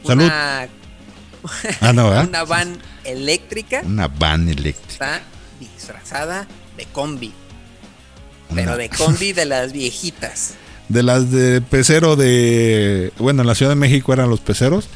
Salud. 0.05 0.23
Una, 0.25 0.67
Ah, 1.81 1.91
una 2.27 2.43
van 2.43 2.77
eléctrica 3.05 3.81
Una 3.85 4.07
van 4.07 4.49
eléctrica. 4.49 4.91
está 5.17 5.21
disfrazada 5.59 6.47
de 6.75 6.85
combi. 6.87 7.33
Una- 8.49 8.61
Pero 8.63 8.77
de 8.77 8.89
combi 8.97 9.33
de 9.33 9.45
las 9.45 9.71
viejitas. 9.71 10.53
De 10.89 11.03
las 11.03 11.31
de 11.31 11.61
pecero 11.61 12.15
de. 12.15 13.11
Bueno, 13.17 13.41
en 13.41 13.47
la 13.47 13.55
Ciudad 13.55 13.71
de 13.71 13.75
México 13.75 14.13
eran 14.13 14.29
los 14.29 14.39
peceros. 14.39 14.87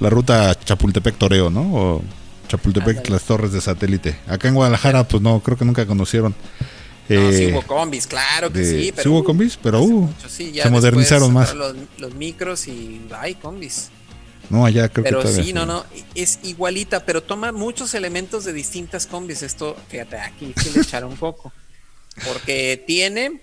La 0.00 0.10
ruta 0.10 0.54
Chapultepec-Toreo, 0.58 1.50
¿no? 1.50 1.60
O 1.74 2.02
Chapultepec, 2.48 2.98
Ándale. 2.98 3.10
las 3.10 3.22
torres 3.24 3.52
de 3.52 3.60
satélite. 3.60 4.16
Acá 4.26 4.48
en 4.48 4.54
Guadalajara, 4.54 5.06
pues 5.06 5.22
no, 5.22 5.40
creo 5.40 5.56
que 5.58 5.64
nunca 5.64 5.86
conocieron. 5.86 6.34
No, 7.08 7.32
sí 7.32 7.44
Eh, 7.44 7.50
hubo 7.52 7.62
combis, 7.62 8.06
claro 8.06 8.52
que 8.52 8.58
de- 8.60 8.82
sí. 8.84 8.92
Pero 8.92 9.02
¿sí 9.02 9.08
hubo 9.08 9.24
combis? 9.24 9.58
Pero, 9.62 9.80
uh, 9.82 10.02
mucho, 10.02 10.28
sí, 10.28 10.52
ya 10.52 10.64
se 10.64 10.70
modernizaron 10.70 11.32
más. 11.32 11.54
Los, 11.54 11.74
los 11.96 12.14
micros 12.14 12.68
y 12.68 13.00
hay 13.18 13.34
combis. 13.34 13.90
No, 14.50 14.64
allá 14.64 14.88
creo 14.88 15.04
Pero 15.04 15.18
que 15.18 15.24
todavía 15.24 15.44
sí, 15.44 15.52
no, 15.52 15.66
no, 15.66 15.84
es 16.14 16.38
igualita, 16.42 17.04
pero 17.04 17.22
toma 17.22 17.50
muchos 17.52 17.92
elementos 17.94 18.44
de 18.44 18.52
distintas 18.52 19.06
combis. 19.06 19.42
Esto, 19.42 19.76
fíjate, 19.88 20.16
aquí 20.18 20.54
sí 20.56 20.70
le 20.74 20.82
echaron 20.82 21.10
un 21.12 21.18
poco. 21.18 21.52
Porque 22.26 22.82
tiene 22.86 23.40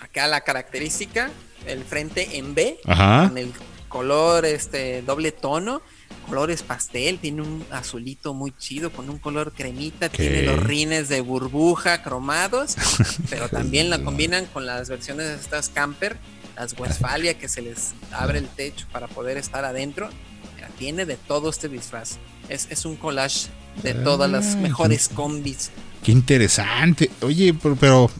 acá 0.00 0.26
la 0.26 0.40
característica, 0.42 1.30
el 1.66 1.84
frente 1.84 2.36
en 2.38 2.54
B, 2.54 2.78
Ajá. 2.86 3.28
con 3.28 3.38
el 3.38 3.52
color 3.88 4.44
este 4.44 5.02
doble 5.02 5.32
tono, 5.32 5.82
colores 6.26 6.62
pastel, 6.62 7.18
tiene 7.18 7.42
un 7.42 7.64
azulito 7.70 8.34
muy 8.34 8.52
chido 8.56 8.90
con 8.92 9.08
un 9.10 9.18
color 9.18 9.52
cremita, 9.52 10.08
tiene 10.08 10.42
los 10.42 10.62
rines 10.62 11.08
de 11.08 11.20
burbuja 11.20 12.02
cromados, 12.02 12.76
pero 13.30 13.48
también 13.48 13.90
la 13.90 13.98
combinan 14.02 14.46
con 14.46 14.66
las 14.66 14.88
versiones 14.88 15.26
de 15.28 15.34
estas 15.34 15.68
camper, 15.70 16.18
las 16.56 16.78
Westfalia 16.78 17.38
que 17.38 17.48
se 17.48 17.62
les 17.62 17.92
abre 18.12 18.38
el 18.38 18.48
techo 18.48 18.86
para 18.92 19.08
poder 19.08 19.36
estar 19.38 19.64
adentro. 19.64 20.08
Mira, 20.56 20.68
tiene 20.78 21.06
de 21.06 21.16
todo 21.16 21.50
este 21.50 21.68
disfraz. 21.68 22.18
Es, 22.48 22.66
es 22.70 22.84
un 22.84 22.96
collage 22.96 23.48
de 23.82 23.94
todas 23.94 24.30
las 24.30 24.54
Ah, 24.54 24.56
mejores 24.56 25.08
combis. 25.08 25.70
Qué 26.02 26.12
interesante. 26.12 27.10
Oye, 27.22 27.54
pero, 27.54 27.76
pero, 27.76 28.10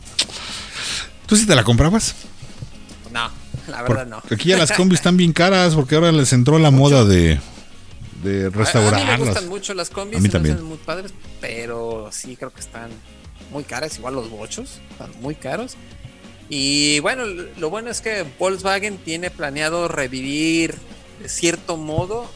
¿tú 1.26 1.36
sí 1.36 1.46
te 1.46 1.54
la 1.56 1.64
comprabas? 1.64 2.14
La 3.70 3.82
verdad 3.82 4.06
no. 4.06 4.22
Aquí 4.30 4.48
ya 4.50 4.56
las 4.58 4.72
combis 4.72 4.98
están 5.00 5.16
bien 5.16 5.32
caras 5.32 5.74
porque 5.74 5.94
ahora 5.94 6.10
les 6.12 6.32
entró 6.32 6.58
la 6.58 6.70
moda 6.70 7.04
de, 7.04 7.38
de 8.22 8.46
A- 8.46 8.78
A, 8.78 8.90
mí 8.98 9.04
me 9.04 9.16
gustan 9.18 9.48
mucho 9.48 9.74
las 9.74 9.90
combis, 9.90 10.18
A 10.18 10.22
mí 10.22 10.28
también. 10.28 10.62
muy 10.62 10.78
padres, 10.78 11.12
pero 11.40 12.08
sí 12.12 12.36
creo 12.36 12.52
que 12.52 12.60
están 12.60 12.90
muy 13.52 13.64
caras, 13.64 13.96
igual 13.98 14.14
los 14.14 14.30
bochos, 14.30 14.80
están 14.90 15.10
muy 15.20 15.34
caros. 15.34 15.76
Y 16.50 16.98
bueno, 17.00 17.24
lo 17.58 17.68
bueno 17.70 17.90
es 17.90 18.00
que 18.00 18.24
Volkswagen 18.38 18.96
tiene 18.98 19.30
planeado 19.30 19.86
revivir 19.88 20.74
de 21.22 21.28
cierto 21.28 21.76
modo 21.76 22.30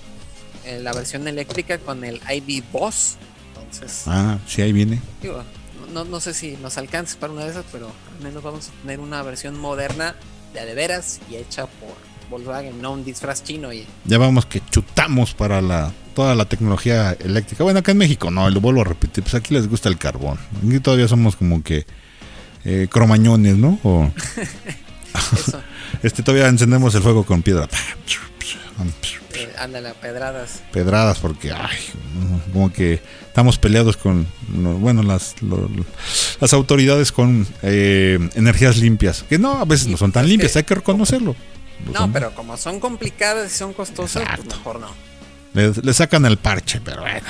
eh, 0.66 0.80
la 0.82 0.92
versión 0.92 1.26
eléctrica 1.28 1.78
con 1.78 2.04
el 2.04 2.20
ID 2.30 2.62
Boss. 2.72 3.16
Entonces, 3.56 4.02
Ah, 4.06 4.38
sí, 4.46 4.60
ahí 4.60 4.72
viene. 4.72 5.00
digo, 5.22 5.42
no, 5.94 6.04
no 6.04 6.20
sé 6.20 6.34
si 6.34 6.58
nos 6.58 6.76
alcance 6.76 7.16
para 7.16 7.32
una 7.32 7.44
de 7.44 7.52
esas, 7.52 7.64
pero 7.72 7.86
al 8.18 8.22
menos 8.22 8.42
vamos 8.42 8.68
a 8.68 8.82
tener 8.82 9.00
una 9.00 9.22
versión 9.22 9.58
moderna 9.58 10.14
de 10.52 10.60
a 10.60 10.64
de 10.64 10.74
veras 10.74 11.20
y 11.30 11.36
hecha 11.36 11.66
por 11.66 11.96
Volkswagen, 12.30 12.80
no 12.80 12.92
un 12.92 13.04
disfraz 13.04 13.42
chino. 13.44 13.72
Y 13.72 13.86
Ya 14.04 14.18
vamos 14.18 14.46
que 14.46 14.60
chutamos 14.70 15.34
para 15.34 15.60
la 15.60 15.92
toda 16.14 16.34
la 16.34 16.44
tecnología 16.44 17.16
eléctrica. 17.20 17.64
Bueno, 17.64 17.78
acá 17.80 17.92
en 17.92 17.98
México 17.98 18.30
no, 18.30 18.48
lo 18.50 18.60
vuelvo 18.60 18.82
a 18.82 18.84
repetir, 18.84 19.24
pues 19.24 19.34
aquí 19.34 19.54
les 19.54 19.68
gusta 19.68 19.88
el 19.88 19.98
carbón. 19.98 20.38
Aquí 20.66 20.78
todavía 20.80 21.08
somos 21.08 21.36
como 21.36 21.62
que 21.62 21.86
eh, 22.64 22.86
cromañones, 22.90 23.56
¿no? 23.56 23.78
O 23.82 24.10
este 26.02 26.22
todavía 26.22 26.48
encendemos 26.48 26.94
el 26.94 27.02
fuego 27.02 27.24
con 27.24 27.42
piedra. 27.42 27.68
Ándale, 29.62 29.90
a 29.90 29.94
pedradas. 29.94 30.60
pedradas 30.72 31.18
porque 31.18 31.52
ay, 31.52 31.76
como 32.52 32.72
que 32.72 33.00
estamos 33.28 33.58
peleados 33.58 33.96
con 33.96 34.26
no, 34.48 34.72
bueno 34.74 35.02
las 35.02 35.40
lo- 35.42 35.68
las 36.40 36.52
autoridades 36.52 37.12
con 37.12 37.46
eh, 37.62 38.18
energías 38.34 38.76
limpias 38.78 39.24
que 39.28 39.38
no 39.38 39.58
a 39.60 39.64
veces 39.64 39.86
no 39.86 39.96
son 39.96 40.10
tan 40.12 40.26
limpias 40.28 40.56
hay 40.56 40.64
que 40.64 40.74
reconocerlo 40.74 41.36
No, 41.86 41.98
Son- 42.00 42.12
pero 42.12 42.34
como 42.34 42.56
son 42.56 42.80
complicadas 42.80 43.52
y 43.52 43.56
son 43.56 43.72
costosas, 43.72 44.22
pues 44.24 44.38
Exacto. 44.40 44.56
mejor 44.56 44.80
no. 44.80 44.88
le, 45.54 45.72
le 45.82 45.94
sacan 45.94 46.26
el 46.26 46.36
parche 46.38 46.80
pero 46.84 47.02
bueno 47.02 47.26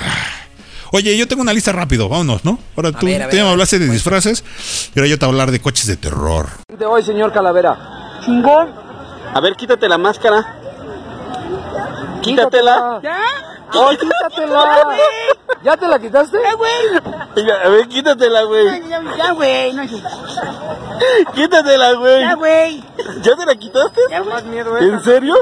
Oye, 0.95 1.17
yo 1.17 1.27
tengo 1.27 1.41
una 1.41 1.53
lista 1.53 1.71
rápido, 1.71 2.07
vámonos, 2.07 2.45
¿no? 2.45 2.59
Ahora 2.75 2.91
tú, 2.91 3.07
ver, 3.07 3.15
a 3.15 3.25
ver, 3.25 3.29
tú 3.31 3.37
ya 3.37 3.43
me 3.45 3.49
hablaste 3.49 3.79
de 3.79 3.89
disfraces 3.89 4.43
y 4.93 4.99
ahora 4.99 5.09
yo 5.09 5.17
te 5.17 5.25
voy 5.25 5.31
a 5.31 5.33
hablar 5.33 5.49
de 5.51 5.59
coches 5.59 5.87
de 5.87 5.97
terror. 5.97 6.49
de 6.77 6.85
hoy, 6.85 7.01
señor 7.01 7.33
Calavera? 7.33 8.19
Chingón. 8.23 8.69
A 9.33 9.39
ver, 9.41 9.55
quítate 9.55 9.89
la 9.89 9.97
máscara. 9.97 10.59
Quítatela. 12.23 12.99
¿Ya? 13.03 13.19
¡Ay, 13.71 13.97
quítatela! 13.97 14.95
¿Ya 15.63 15.77
te 15.77 15.87
la 15.87 15.99
quitaste? 15.99 16.37
Ya, 16.43 16.53
güey. 16.55 17.49
A 17.63 17.69
ver, 17.69 17.87
quítatela, 17.87 18.43
güey. 18.43 18.65
Ya, 19.17 19.31
güey. 19.31 19.73
No, 19.73 19.83
Quítatela, 21.35 21.93
güey. 21.93 22.21
ya, 22.21 22.35
güey. 22.35 22.83
¿Ya 23.23 23.35
te 23.35 23.45
la 23.45 23.55
quitaste? 23.55 24.01
Ya, 24.09 24.19
güey. 24.19 24.89
¿En 24.89 25.03
serio? 25.03 25.35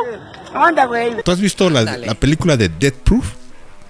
Anda, 0.53 0.85
güey. 0.85 1.23
¿Tú 1.23 1.31
has 1.31 1.39
visto 1.39 1.69
la, 1.69 1.85
película 2.19 2.57
de 2.57 2.69
Death 2.69 2.95
Proof? 3.03 3.25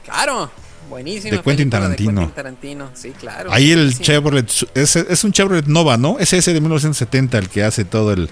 Claro, 0.05 0.49
buenísima. 0.89 1.37
De 1.37 1.41
Quentin 1.43 1.69
Tarantino. 1.69 2.11
De 2.11 2.17
Quentin 2.27 2.35
Tarantino, 2.35 2.89
sí, 2.93 3.11
claro. 3.11 3.51
Ahí 3.51 3.71
el. 3.71 3.97
Chevrolet, 3.99 4.49
es, 4.73 4.95
es 4.95 5.23
un 5.23 5.31
Chevrolet 5.31 5.65
Nova, 5.67 5.97
¿no? 5.97 6.17
Es 6.19 6.33
ese 6.33 6.53
de 6.53 6.59
1970 6.61 7.37
el 7.37 7.49
que 7.49 7.63
hace 7.63 7.85
todo 7.85 8.11
el... 8.13 8.29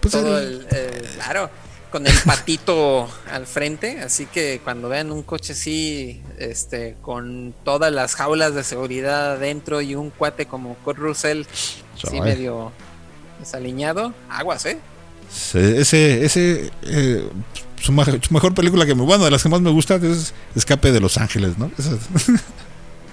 Pues 0.00 0.12
Todo 0.12 0.38
el- 0.38 0.66
el, 0.70 0.76
el- 0.76 1.08
claro, 1.16 1.50
con 1.90 2.06
el 2.06 2.14
patito 2.24 3.08
al 3.30 3.46
frente, 3.46 4.00
así 4.00 4.26
que 4.26 4.60
cuando 4.62 4.88
vean 4.88 5.10
un 5.10 5.22
coche 5.22 5.52
así, 5.52 6.22
este, 6.38 6.96
con 7.02 7.54
todas 7.64 7.92
las 7.92 8.14
jaulas 8.14 8.54
de 8.54 8.64
seguridad 8.64 9.32
adentro 9.32 9.80
y 9.80 9.94
un 9.94 10.10
cuate 10.10 10.46
como 10.46 10.74
Kurt 10.76 10.98
Russell, 10.98 11.44
sí 11.96 12.08
Ay. 12.12 12.20
medio 12.20 12.72
desaliñado, 13.40 14.14
aguas, 14.28 14.66
¿eh? 14.66 14.78
ese, 15.54 16.24
ese, 16.24 16.70
eh, 16.82 17.28
su, 17.80 17.92
mejor 17.92 18.54
película 18.54 18.84
que 18.86 18.94
me, 18.94 19.02
bueno, 19.02 19.24
de 19.24 19.30
las 19.30 19.42
que 19.42 19.48
más 19.48 19.60
me 19.60 19.70
gusta 19.70 19.96
es 19.96 20.34
Escape 20.54 20.92
de 20.92 21.00
Los 21.00 21.18
Ángeles, 21.18 21.56
¿no? 21.58 21.70
Esa- 21.78 21.90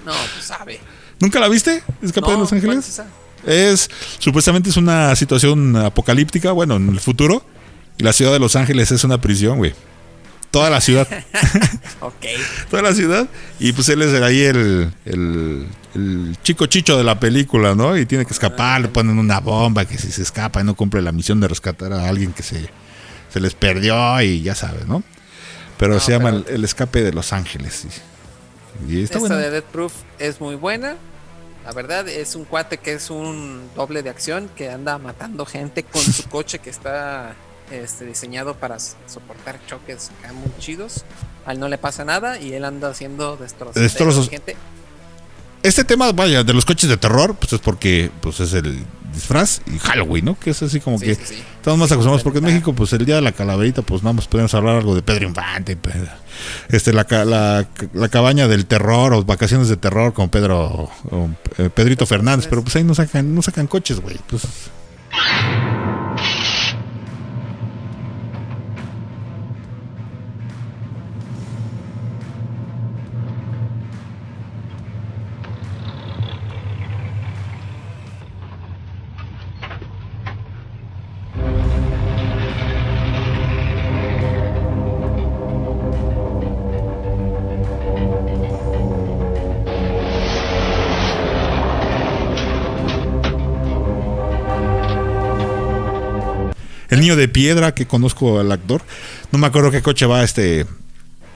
No, 0.04 0.12
pues 0.34 0.44
sabe. 0.46 0.80
¿Nunca 1.20 1.38
la 1.38 1.48
viste? 1.48 1.82
Escape 2.00 2.26
No, 2.26 2.32
de 2.32 2.38
Los 2.38 2.48
¿cuál 2.48 2.78
es 2.78 2.98
Ángeles. 2.98 3.02
Es, 3.46 3.90
supuestamente 4.18 4.70
es 4.70 4.76
una 4.76 5.14
situación 5.16 5.76
apocalíptica, 5.76 6.52
bueno, 6.52 6.76
en 6.76 6.88
el 6.88 7.00
futuro. 7.00 7.42
La 7.98 8.12
ciudad 8.12 8.32
de 8.32 8.38
Los 8.38 8.56
Ángeles 8.56 8.90
es 8.92 9.04
una 9.04 9.20
prisión, 9.20 9.58
güey. 9.58 9.74
Toda 10.50 10.70
la 10.70 10.80
ciudad. 10.80 11.06
Ok. 12.00 12.26
toda 12.70 12.82
la 12.82 12.94
ciudad. 12.94 13.26
Y 13.58 13.72
pues 13.72 13.88
él 13.88 14.00
es 14.02 14.14
ahí 14.22 14.42
el, 14.42 14.92
el, 15.04 15.66
el 15.96 16.36
chico 16.44 16.66
chicho 16.66 16.96
de 16.96 17.02
la 17.02 17.18
película, 17.18 17.74
¿no? 17.74 17.96
Y 17.98 18.06
tiene 18.06 18.24
que 18.24 18.32
escapar, 18.32 18.80
le 18.80 18.88
ponen 18.88 19.18
una 19.18 19.40
bomba 19.40 19.84
que 19.84 19.98
si 19.98 20.12
se 20.12 20.22
escapa 20.22 20.60
y 20.60 20.64
no 20.64 20.74
cumple 20.76 21.02
la 21.02 21.10
misión 21.10 21.40
de 21.40 21.48
rescatar 21.48 21.92
a 21.92 22.08
alguien 22.08 22.32
que 22.32 22.44
se, 22.44 22.70
se 23.32 23.40
les 23.40 23.54
perdió 23.54 24.20
y 24.22 24.42
ya 24.42 24.54
sabes, 24.54 24.86
¿no? 24.86 25.02
Pero 25.76 25.94
No, 25.94 26.00
se 26.00 26.12
llama 26.12 26.30
pero- 26.44 26.54
el, 26.56 26.64
escape 26.64 27.02
de 27.02 27.12
Los 27.12 27.32
Ángeles. 27.32 27.86
Y, 28.88 28.98
y 28.98 29.02
está 29.02 29.18
Esta 29.18 29.36
de 29.36 29.50
Death 29.50 29.64
Proof 29.64 29.92
es 30.20 30.40
muy 30.40 30.54
buena. 30.54 30.94
La 31.64 31.72
verdad 31.72 32.08
es 32.08 32.36
un 32.36 32.44
cuate 32.44 32.78
que 32.78 32.92
es 32.92 33.10
un 33.10 33.68
doble 33.74 34.02
de 34.04 34.10
acción 34.10 34.48
que 34.56 34.70
anda 34.70 34.98
matando 34.98 35.44
gente 35.44 35.82
con 35.82 36.02
su 36.02 36.22
coche 36.28 36.60
que 36.60 36.70
está 36.70 37.34
este, 37.70 38.04
diseñado 38.04 38.54
para 38.54 38.78
soportar 38.78 39.58
choques 39.66 40.10
acá 40.18 40.32
muy 40.32 40.50
chidos. 40.58 41.04
A 41.46 41.52
él 41.52 41.60
no 41.60 41.68
le 41.68 41.78
pasa 41.78 42.04
nada 42.04 42.38
y 42.38 42.52
él 42.52 42.64
anda 42.64 42.90
haciendo 42.90 43.36
destrozos. 43.36 43.74
Destrozos. 43.80 44.28
Gente. 44.28 44.56
Este 45.62 45.82
tema, 45.84 46.12
vaya, 46.12 46.44
de 46.44 46.54
los 46.54 46.64
coches 46.64 46.88
de 46.88 46.96
terror, 46.96 47.34
pues 47.34 47.52
es 47.52 47.60
porque 47.60 48.10
pues 48.20 48.38
es 48.40 48.52
el 48.52 48.84
disfraz 49.12 49.60
y 49.66 49.78
Halloween, 49.78 50.24
¿no? 50.26 50.38
Que 50.38 50.50
es 50.50 50.62
así 50.62 50.78
como 50.78 50.98
Sí, 50.98 51.06
que 51.06 51.14
sí, 51.16 51.22
sí. 51.26 51.42
estamos 51.56 51.78
más 51.80 51.90
acostumbrados 51.90 52.22
porque 52.22 52.38
en 52.38 52.44
México, 52.44 52.72
pues 52.74 52.92
el 52.92 53.04
día 53.04 53.16
de 53.16 53.22
la 53.22 53.32
calaverita, 53.32 53.82
pues 53.82 54.02
nada 54.02 54.12
más 54.12 54.28
podemos 54.28 54.54
hablar 54.54 54.76
algo 54.76 54.94
de 54.94 55.02
Pedro 55.02 55.26
Infante, 55.26 55.76
este 56.68 56.92
la, 56.92 57.04
la, 57.24 57.66
la 57.92 58.08
cabaña 58.08 58.46
del 58.46 58.66
terror 58.66 59.12
o 59.14 59.24
vacaciones 59.24 59.68
de 59.68 59.76
terror 59.76 60.12
con 60.12 60.28
Pedro 60.28 60.90
o, 61.10 61.30
eh, 61.56 61.70
Pedrito 61.70 62.06
Fernández, 62.06 62.46
pero 62.48 62.62
pues 62.62 62.76
ahí 62.76 62.84
no 62.84 62.94
sacan 62.94 63.34
no 63.34 63.42
sacan 63.42 63.66
coches, 63.66 64.00
güey. 64.00 64.16
Pues 64.28 64.42
el 96.90 97.00
niño 97.00 97.16
de 97.16 97.28
piedra 97.28 97.74
que 97.74 97.86
conozco 97.86 98.40
al 98.40 98.50
actor, 98.52 98.82
no 99.32 99.38
me 99.38 99.46
acuerdo 99.46 99.70
qué 99.70 99.82
coche 99.82 100.06
va 100.06 100.22
este 100.24 100.66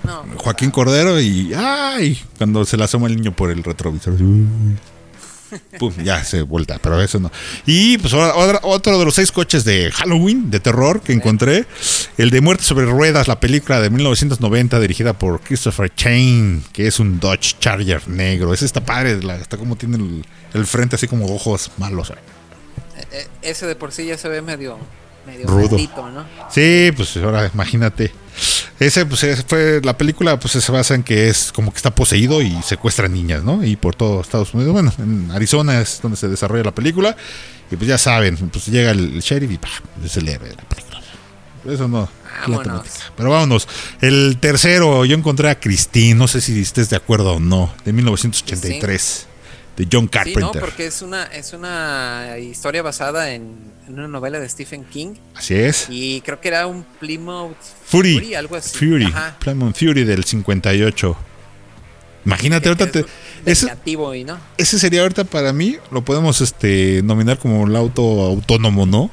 No, 0.05 0.25
Joaquín 0.39 0.71
Cordero 0.71 1.21
y 1.21 1.53
ay, 1.55 2.21
cuando 2.39 2.65
se 2.65 2.77
le 2.77 2.85
asoma 2.85 3.07
el 3.09 3.17
niño 3.17 3.33
por 3.33 3.51
el 3.51 3.63
retrovisor. 3.63 4.15
Pum, 5.79 5.93
ya 6.03 6.25
se 6.25 6.41
vuelta, 6.41 6.79
pero 6.83 6.99
eso 7.03 7.21
no. 7.21 7.31
Y 7.67 7.99
pues 7.99 8.15
ahora- 8.15 8.61
otro 8.63 8.99
de 8.99 9.05
los 9.05 9.15
seis 9.15 9.31
coches 9.31 9.65
de 9.65 9.91
Halloween, 9.93 10.51
de 10.51 10.61
terror, 10.61 11.03
que 11.03 11.13
encontré, 11.13 11.67
el 12.17 12.31
de 12.31 12.41
Muerte 12.41 12.65
sobre 12.65 12.87
Ruedas, 12.87 13.29
la 13.29 13.39
película 13.39 13.79
de 13.83 13.91
1990 13.91 14.81
dirigida 14.81 15.13
por 15.13 15.41
Christopher 15.43 15.95
Chain, 15.95 16.65
que 16.73 16.87
es 16.87 16.99
un 17.01 17.21
Dodge 17.21 17.59
Charger 17.61 18.09
negro. 18.09 18.55
Ese 18.55 18.65
está 18.65 18.83
padre, 18.83 19.21
está 19.41 19.59
como 19.59 19.77
tiene 19.77 19.99
el, 19.99 20.25
el 20.55 20.67
frente 20.67 20.97
así 20.97 21.07
como 21.07 21.27
ojos 21.27 21.71
malos. 21.77 22.09
eh, 22.11 22.15
eh, 23.13 23.27
ese 23.43 23.67
de 23.67 23.77
por 23.77 23.93
sí 23.93 24.07
ya 24.07 24.17
se 24.17 24.31
ve 24.31 24.41
medio, 24.41 24.79
medio 25.27 25.47
Rudo. 25.47 25.71
maldito, 25.71 26.11
¿no? 26.11 26.25
Sí, 26.51 26.91
pues 26.97 27.17
ahora 27.19 27.51
imagínate. 27.53 28.13
Ese, 28.81 29.07
pues 29.07 29.23
ese 29.23 29.43
fue 29.45 29.81
la 29.85 29.97
película, 29.97 30.41
pues 30.41 30.55
se 30.55 30.73
basa 30.73 30.95
en 30.95 31.03
que 31.03 31.29
es 31.29 31.53
como 31.53 31.71
que 31.71 31.77
está 31.77 31.95
poseído 31.95 32.43
y 32.43 32.61
secuestra 32.63 33.07
niñas, 33.07 33.45
¿no? 33.45 33.65
Y 33.65 33.77
por 33.77 33.95
todo 33.95 34.21
Estados 34.21 34.55
Unidos, 34.55 34.73
bueno, 34.73 34.93
en 34.99 35.31
Arizona 35.31 35.81
es 35.81 36.01
donde 36.03 36.17
se 36.17 36.29
desarrolla 36.29 36.65
la 36.65 36.75
película. 36.75 37.17
Y 37.71 37.77
pues 37.77 37.89
ya 37.89 37.97
saben, 37.97 38.37
pues 38.37 38.67
llega 38.67 38.91
el, 38.91 39.21
sheriff 39.21 39.53
y 39.53 39.59
¡pah! 39.59 39.69
es 40.05 40.17
el 40.17 40.29
héroe 40.29 40.49
de 40.49 40.57
la 40.57 40.63
película. 40.63 41.01
Eso 41.65 41.87
no. 41.87 42.09
Vámonos. 42.43 42.63
temática. 42.65 43.13
Pero 43.17 43.31
vámonos. 43.31 43.69
El 44.01 44.39
tercero, 44.41 45.05
yo 45.05 45.17
encontré 45.17 45.49
a 45.49 45.61
Christine, 45.61 46.15
no 46.15 46.27
sé 46.27 46.41
si 46.41 46.61
estés 46.61 46.91
de 46.91 46.97
acuerdo 46.97 47.35
o 47.35 47.41
no, 47.41 47.73
de 47.85 47.93
1983, 47.93 49.29
de 49.77 49.89
John 49.91 50.05
Sí, 50.05 50.09
Carpenter. 50.11 50.43
no, 50.43 50.53
porque 50.53 50.87
es 50.87 51.03
una, 51.03 51.25
es 51.25 51.53
una 51.53 52.37
historia 52.39 52.83
basada 52.83 53.33
en, 53.33 53.73
en 53.87 53.95
una 53.95 54.09
novela 54.09 54.39
de 54.39 54.49
Stephen 54.49 54.85
King 54.85 55.15
Así 55.35 55.55
es. 55.55 55.87
y 55.89 56.21
creo 56.21 56.41
que 56.41 56.49
era 56.49 56.67
un 56.67 56.85
Plymouth 57.01 57.57
Fury. 57.87 58.35
algo 58.35 58.57
así. 58.57 58.77
Fury. 58.79 59.05
Ajá. 59.07 59.37
Plymouth 59.41 59.75
Fury 59.77 60.05
del 60.05 60.25
58. 60.25 61.17
Imagínate, 62.25 62.69
ahorita 62.69 62.85
es 62.85 62.93
te- 62.93 63.05
ese, 63.47 63.67
y 64.15 64.25
no. 64.25 64.39
ese 64.57 64.79
sería 64.79 65.03
ahorita 65.03 65.25
para 65.25 65.53
mí, 65.53 65.77
lo 65.91 66.05
podemos 66.05 66.41
este 66.41 67.01
nominar 67.03 67.39
como 67.39 67.67
el 67.67 67.75
auto 67.75 68.03
autónomo, 68.23 68.87
¿no? 68.87 69.11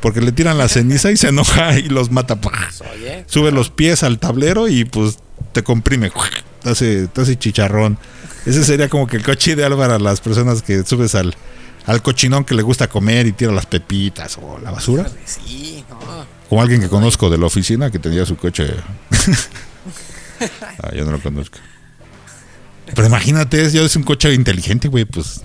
Porque 0.00 0.20
le 0.20 0.32
tiran 0.32 0.58
la 0.58 0.68
ceniza 0.68 1.12
y 1.12 1.16
se 1.16 1.28
enoja 1.28 1.78
y 1.78 1.88
los 1.88 2.10
mata. 2.10 2.40
Pues, 2.40 2.54
oye, 2.94 3.24
Sube 3.28 3.52
los 3.52 3.70
pies 3.70 4.02
al 4.02 4.18
tablero 4.18 4.66
y 4.66 4.84
pues 4.84 5.18
te 5.52 5.62
comprime. 5.62 6.10
Te 6.62 6.70
hace, 6.70 7.06
te 7.06 7.20
hace 7.20 7.36
chicharrón. 7.38 7.96
Ese 8.48 8.64
sería 8.64 8.88
como 8.88 9.06
que 9.06 9.16
el 9.16 9.24
coche 9.24 9.52
ideal 9.52 9.76
para 9.76 9.98
las 9.98 10.20
personas 10.20 10.62
que 10.62 10.82
subes 10.84 11.14
al, 11.14 11.34
al 11.86 12.02
cochinón 12.02 12.44
que 12.44 12.54
le 12.54 12.62
gusta 12.62 12.88
comer 12.88 13.26
y 13.26 13.32
tira 13.32 13.52
las 13.52 13.66
pepitas 13.66 14.38
o 14.40 14.58
la 14.58 14.70
basura. 14.70 15.06
sí, 15.24 15.84
no. 15.90 16.26
Como 16.48 16.62
alguien 16.62 16.80
que 16.80 16.88
conozco 16.88 17.28
de 17.28 17.36
la 17.38 17.46
oficina 17.46 17.90
que 17.90 17.98
tenía 17.98 18.24
su 18.24 18.36
coche. 18.36 18.72
ah, 20.82 20.90
yo 20.94 21.04
no 21.04 21.12
lo 21.12 21.20
conozco. 21.20 21.58
Pero 22.94 23.06
imagínate, 23.06 23.62
es, 23.62 23.72
yo 23.74 23.84
es 23.84 23.94
un 23.96 24.02
coche 24.02 24.32
inteligente, 24.32 24.88
güey, 24.88 25.04
pues 25.04 25.42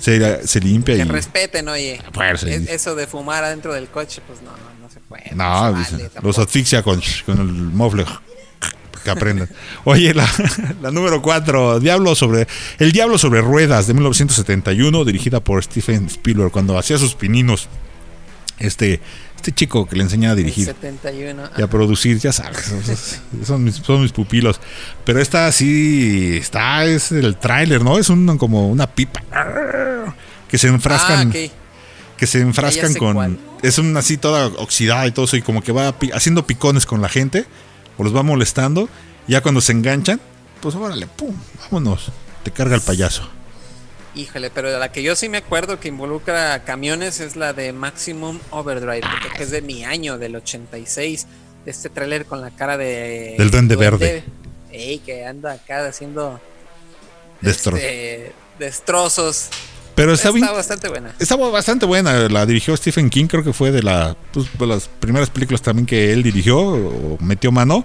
se, 0.00 0.44
se 0.46 0.60
limpia 0.60 0.96
Que 0.96 1.02
y. 1.02 1.04
respeten, 1.04 1.68
oye. 1.68 2.02
Pues. 2.12 2.42
Es- 2.42 2.68
eso 2.68 2.96
de 2.96 3.06
fumar 3.06 3.44
adentro 3.44 3.72
del 3.74 3.86
coche, 3.88 4.20
pues 4.26 4.40
no, 4.42 4.50
no, 4.50 4.80
no 4.82 4.90
se 4.90 4.98
puede. 5.00 5.30
No, 5.34 5.84
se 5.84 5.92
vale 5.96 6.10
los 6.22 6.38
asfixia 6.38 6.82
con, 6.82 7.00
con 7.26 7.38
el 7.38 7.46
mofle. 7.46 8.04
Que 9.04 9.10
aprendan. 9.10 9.48
Oye, 9.84 10.14
la, 10.14 10.26
la 10.82 10.90
número 10.90 11.20
4, 11.22 11.78
Diablo 11.80 12.14
sobre, 12.14 12.48
El 12.78 12.92
Diablo 12.92 13.18
sobre 13.18 13.40
Ruedas 13.42 13.86
de 13.86 13.94
1971, 13.94 15.04
dirigida 15.04 15.40
por 15.40 15.62
Stephen 15.62 16.06
Spielberg, 16.06 16.50
cuando 16.50 16.78
hacía 16.78 16.96
sus 16.98 17.14
pininos 17.14 17.68
Este, 18.58 19.00
este 19.36 19.52
chico 19.52 19.86
que 19.86 19.96
le 19.96 20.04
enseña 20.04 20.30
a 20.30 20.34
dirigir 20.34 20.64
71. 20.64 21.50
y 21.58 21.62
a 21.62 21.66
producir, 21.68 22.18
ya 22.18 22.32
sabes, 22.32 22.72
son, 23.44 23.62
mis, 23.62 23.74
son 23.76 24.00
mis 24.00 24.12
pupilos. 24.12 24.58
Pero 25.04 25.20
esta 25.20 25.52
sí 25.52 26.38
está, 26.40 26.86
es 26.86 27.12
el 27.12 27.36
tráiler, 27.36 27.82
¿no? 27.84 27.98
Es 27.98 28.08
un, 28.08 28.38
como 28.38 28.68
una 28.70 28.86
pipa 28.86 29.22
que 30.48 30.56
se 30.56 30.68
enfrascan, 30.68 31.32
Ah, 31.34 31.50
que 32.16 32.26
se 32.26 32.40
enfrascan 32.40 32.94
con, 32.94 33.14
cuál. 33.14 33.38
es 33.62 33.76
una 33.78 34.00
así 34.00 34.16
toda 34.16 34.46
oxidada 34.46 35.06
y 35.06 35.10
todo 35.10 35.24
eso 35.26 35.36
y 35.36 35.42
como 35.42 35.62
que 35.62 35.72
va 35.72 35.94
haciendo 36.14 36.46
picones 36.46 36.86
con 36.86 37.02
la 37.02 37.08
gente 37.08 37.44
o 37.98 38.04
los 38.04 38.14
va 38.14 38.22
molestando. 38.22 38.88
Ya 39.26 39.40
cuando 39.42 39.60
se 39.60 39.72
enganchan, 39.72 40.20
pues 40.60 40.74
órale, 40.74 41.06
pum, 41.06 41.34
vámonos, 41.62 42.10
te 42.42 42.50
carga 42.50 42.74
el 42.74 42.82
payaso. 42.82 43.28
Híjole, 44.14 44.50
pero 44.50 44.70
de 44.70 44.78
la 44.78 44.92
que 44.92 45.02
yo 45.02 45.16
sí 45.16 45.28
me 45.28 45.38
acuerdo 45.38 45.80
que 45.80 45.88
involucra 45.88 46.62
camiones 46.64 47.18
es 47.20 47.34
la 47.34 47.52
de 47.52 47.72
Maximum 47.72 48.38
Overdrive, 48.50 49.02
que 49.36 49.42
es 49.42 49.50
de 49.50 49.60
mi 49.60 49.84
año, 49.84 50.18
del 50.18 50.36
86. 50.36 51.26
De 51.64 51.70
este 51.70 51.88
tráiler 51.88 52.24
con 52.26 52.40
la 52.40 52.50
cara 52.50 52.76
de... 52.76 53.34
Del 53.38 53.50
Duende 53.50 53.74
Verde. 53.74 54.22
Ey, 54.70 54.98
que 54.98 55.24
anda 55.26 55.52
acá 55.52 55.86
haciendo... 55.86 56.40
Destro- 57.40 57.76
este, 57.76 58.32
destrozos. 58.58 59.48
Pero 59.94 60.12
está 60.12 60.28
Está, 60.28 60.40
bien, 60.40 60.52
bastante 60.52 60.88
buena. 60.88 61.14
Estaba 61.18 61.48
bastante 61.50 61.86
buena, 61.86 62.28
la 62.28 62.46
dirigió 62.46 62.76
Stephen 62.76 63.10
King, 63.10 63.26
creo 63.26 63.44
que 63.44 63.52
fue 63.52 63.70
de, 63.70 63.82
la, 63.82 64.16
pues, 64.32 64.46
de 64.58 64.66
las 64.66 64.88
primeras 64.88 65.30
películas 65.30 65.62
también 65.62 65.86
que 65.86 66.12
él 66.12 66.22
dirigió 66.22 66.58
o 66.58 67.18
metió 67.20 67.52
mano. 67.52 67.84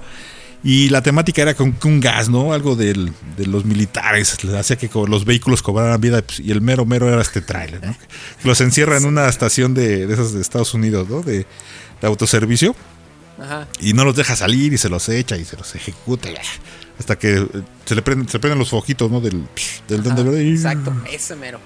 Y 0.61 0.89
la 0.89 1.01
temática 1.01 1.41
era 1.41 1.53
con, 1.53 1.71
con 1.71 1.93
un 1.93 1.99
gas, 2.01 2.27
¿no? 2.27 2.51
Algo 2.51 2.75
del- 2.75 3.13
de 3.37 3.45
los 3.45 3.63
militares, 3.63 4.35
hacía 4.57 4.75
que 4.75 4.89
los 5.07 5.23
vehículos 5.23 5.61
cobraran 5.61 6.01
vida 6.01 6.21
pues, 6.21 6.41
y 6.41 6.51
el 6.51 6.59
mero 6.59 6.85
mero 6.85 7.07
era 7.07 7.21
este 7.21 7.39
tráiler, 7.39 7.81
¿no? 7.85 7.95
Los 8.43 8.59
encierra 8.59 8.97
en 8.97 9.05
una 9.05 9.29
estación 9.29 9.73
de, 9.73 10.05
de 10.05 10.13
esas 10.13 10.33
de 10.33 10.41
Estados 10.41 10.73
Unidos, 10.73 11.07
¿no? 11.07 11.21
De, 11.21 11.45
de 12.01 12.07
autoservicio 12.07 12.75
Ajá. 13.41 13.67
y 13.79 13.93
no 13.93 14.03
los 14.03 14.17
deja 14.17 14.35
salir 14.35 14.73
y 14.73 14.77
se 14.77 14.89
los 14.89 15.07
echa 15.07 15.37
y 15.37 15.45
se 15.45 15.55
los 15.55 15.73
ejecuta 15.75 16.27
hasta 16.99 17.17
que 17.17 17.35
eh, 17.37 17.47
se 17.85 17.95
le 17.95 18.01
prenden, 18.01 18.27
se 18.27 18.39
prenden 18.39 18.59
los 18.59 18.69
foquitos, 18.69 19.09
¿no? 19.09 19.21
Del, 19.21 19.45
del 19.87 20.01
Ajá, 20.11 20.21
Exacto, 20.41 20.93
ese 21.09 21.37
mero. 21.37 21.61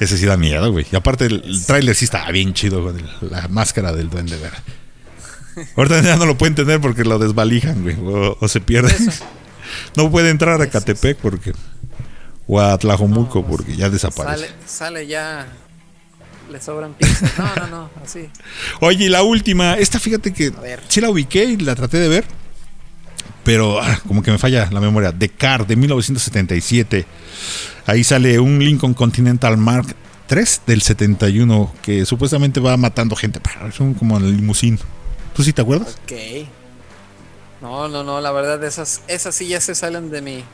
Ese 0.00 0.18
sí 0.18 0.26
da 0.26 0.36
miedo, 0.36 0.70
güey. 0.72 0.86
Y 0.90 0.96
aparte 0.96 1.26
el, 1.26 1.42
el 1.44 1.64
tráiler 1.66 1.94
sí 1.94 2.04
estaba 2.04 2.30
bien 2.30 2.52
chido 2.54 2.82
con 2.82 2.96
la 3.30 3.48
máscara 3.48 3.92
del 3.92 4.10
duende 4.10 4.36
verde. 4.36 4.58
Ahorita 5.76 6.02
ya 6.02 6.16
no 6.16 6.26
lo 6.26 6.36
pueden 6.36 6.54
tener 6.54 6.80
porque 6.80 7.04
lo 7.04 7.18
desvalijan, 7.18 7.82
güey. 7.82 7.96
O, 8.00 8.36
o 8.40 8.48
se 8.48 8.60
pierde. 8.60 8.94
No 9.96 10.10
puede 10.10 10.30
entrar 10.30 10.60
a 10.60 10.68
Catepec 10.68 11.16
porque... 11.18 11.52
O 12.46 12.60
a 12.60 12.76
Tlajomulco 12.76 13.44
porque 13.44 13.74
ya 13.74 13.88
desaparece. 13.88 14.46
Sale, 14.46 14.54
sale 14.66 15.06
ya. 15.06 15.46
Le 16.50 16.60
sobran 16.60 16.92
pizzas. 16.94 17.38
No, 17.38 17.56
no, 17.56 17.66
no, 17.68 17.90
así. 18.04 18.28
Oye, 18.80 19.06
y 19.06 19.08
la 19.08 19.22
última. 19.22 19.74
Esta 19.74 19.98
fíjate 19.98 20.32
que 20.32 20.50
ver. 20.50 20.80
sí 20.88 21.00
la 21.00 21.08
ubiqué 21.08 21.44
y 21.44 21.56
la 21.56 21.74
traté 21.74 21.98
de 21.98 22.08
ver. 22.08 22.24
Pero 23.44 23.80
ah, 23.80 24.00
como 24.06 24.22
que 24.22 24.30
me 24.30 24.38
falla 24.38 24.68
la 24.70 24.80
memoria. 24.80 25.12
The 25.12 25.28
Car 25.28 25.66
de 25.66 25.76
1977. 25.76 27.06
Ahí 27.86 28.02
sale 28.02 28.38
un 28.40 28.58
Lincoln 28.58 28.94
Continental 28.94 29.56
Mark 29.56 29.94
III 30.30 30.44
del 30.66 30.82
71 30.82 31.72
que 31.82 32.06
supuestamente 32.06 32.60
va 32.60 32.76
matando 32.76 33.14
gente. 33.14 33.40
Es 33.68 33.80
un 33.80 33.94
como 33.94 34.16
el 34.16 34.36
limusín. 34.36 34.78
¿Tú 35.34 35.42
sí 35.42 35.52
te 35.52 35.62
acuerdas? 35.62 35.98
Ok. 36.04 36.48
No, 37.60 37.88
no, 37.88 38.04
no, 38.04 38.20
la 38.20 38.30
verdad, 38.30 38.62
esas, 38.64 39.02
esas 39.08 39.34
sí 39.34 39.48
ya 39.48 39.60
se 39.60 39.74
salen 39.74 40.10
de 40.10 40.20
mi, 40.20 40.44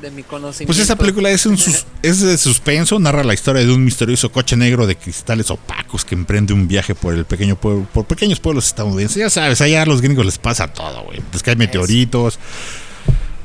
de 0.00 0.10
mi 0.10 0.22
conocimiento. 0.22 0.66
Pues 0.68 0.78
esta 0.78 0.96
película 0.96 1.30
es, 1.30 1.46
un 1.46 1.56
sus- 1.58 1.86
es 2.02 2.20
de 2.20 2.36
suspenso, 2.38 2.98
narra 2.98 3.22
la 3.24 3.34
historia 3.34 3.64
de 3.64 3.72
un 3.72 3.84
misterioso 3.84 4.30
coche 4.32 4.56
negro 4.56 4.86
de 4.86 4.96
cristales 4.96 5.50
opacos 5.50 6.04
que 6.04 6.14
emprende 6.14 6.52
un 6.52 6.66
viaje 6.68 6.94
por 6.94 7.14
el 7.14 7.24
pequeño 7.24 7.56
pueblo, 7.56 7.86
por 7.92 8.04
pequeños 8.06 8.40
pueblos 8.40 8.66
estadounidenses. 8.66 9.16
Ya 9.18 9.30
sabes, 9.30 9.60
allá 9.60 9.82
a 9.82 9.86
los 9.86 10.00
gringos 10.00 10.24
les 10.26 10.38
pasa 10.38 10.68
todo, 10.68 11.04
güey. 11.04 11.20
Les 11.32 11.42
caen 11.42 11.58
meteoritos. 11.58 12.38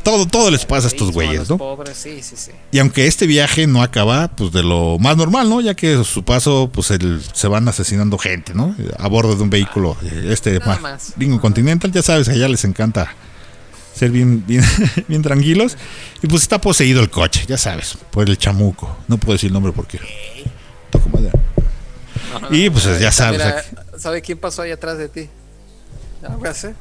Todo, 0.04 0.28
todo 0.28 0.52
les 0.52 0.66
pasa 0.66 0.86
a 0.86 0.90
estos 0.92 1.12
güeyes, 1.12 1.50
¿no? 1.50 1.58
Pobres, 1.58 1.98
sí, 1.98 2.20
sí, 2.22 2.36
sí. 2.38 2.52
Y 2.72 2.78
aunque 2.78 3.08
este 3.08 3.26
viaje 3.26 3.66
no 3.66 3.82
acaba, 3.82 4.28
pues 4.28 4.52
de 4.52 4.62
lo 4.62 5.00
más 5.00 5.18
normal, 5.18 5.50
¿no? 5.50 5.62
Ya 5.62 5.74
que 5.74 5.96
a 5.96 6.04
su 6.04 6.24
paso, 6.24 6.70
pues 6.72 6.92
el- 6.92 7.24
se 7.34 7.48
van 7.48 7.68
asesinando 7.68 8.20
gente, 8.20 8.54
¿no? 8.54 8.76
A 9.00 9.08
bordo 9.08 9.36
de 9.36 9.42
un 9.42 9.50
vehículo. 9.50 9.98
eh, 10.04 10.28
Este 10.30 10.60
más. 10.60 11.14
Lincoln 11.18 11.40
Continental, 11.40 11.92
ya 11.92 12.04
sabes, 12.04 12.30
allá 12.30 12.48
les 12.48 12.64
encanta 12.66 13.16
ser 13.96 14.12
bien, 14.12 14.46
bien, 14.46 14.64
bien 15.08 15.22
tranquilos. 15.22 15.78
Y 16.22 16.28
pues 16.28 16.42
está 16.44 16.60
poseído 16.60 17.02
el 17.02 17.10
coche, 17.10 17.46
ya 17.48 17.58
sabes, 17.58 17.98
por 18.12 18.30
el 18.30 18.38
chamuco. 18.38 18.98
No 19.08 19.18
puedo 19.18 19.34
decir 19.34 19.48
el 19.48 19.54
nombre 19.54 19.72
porque. 19.72 20.00
Toco 20.90 21.10
madera. 21.10 21.32
Y 22.52 22.70
pues 22.70 23.00
ya 23.00 23.12
sabes. 23.12 23.40
Mira, 23.40 23.64
¿sabe 23.98 24.22
quién 24.22 24.38
pasó 24.38 24.62
ahí 24.62 24.72
atrás 24.72 24.98
de 24.98 25.10
ti? 25.10 25.30
Aguas, 26.28 26.64
¿eh? 26.66 26.76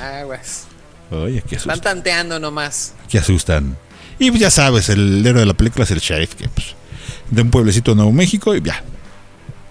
Aguas. 0.00 0.64
Oye, 1.10 1.42
qué 1.46 1.56
Están 1.56 1.72
asustan. 1.72 1.96
tanteando 1.96 2.38
nomás. 2.38 2.94
que 3.08 3.18
asustan. 3.18 3.76
Y 4.18 4.30
pues 4.30 4.40
ya 4.40 4.50
sabes, 4.50 4.88
el 4.88 5.26
héroe 5.26 5.40
de 5.40 5.46
la 5.46 5.54
película 5.54 5.84
es 5.84 5.90
el 5.90 5.98
sheriff, 5.98 6.34
que 6.34 6.48
pues, 6.48 6.74
de 7.30 7.42
un 7.42 7.50
pueblecito 7.50 7.90
de 7.90 7.96
Nuevo 7.96 8.12
México 8.12 8.54
y 8.54 8.62
ya. 8.62 8.82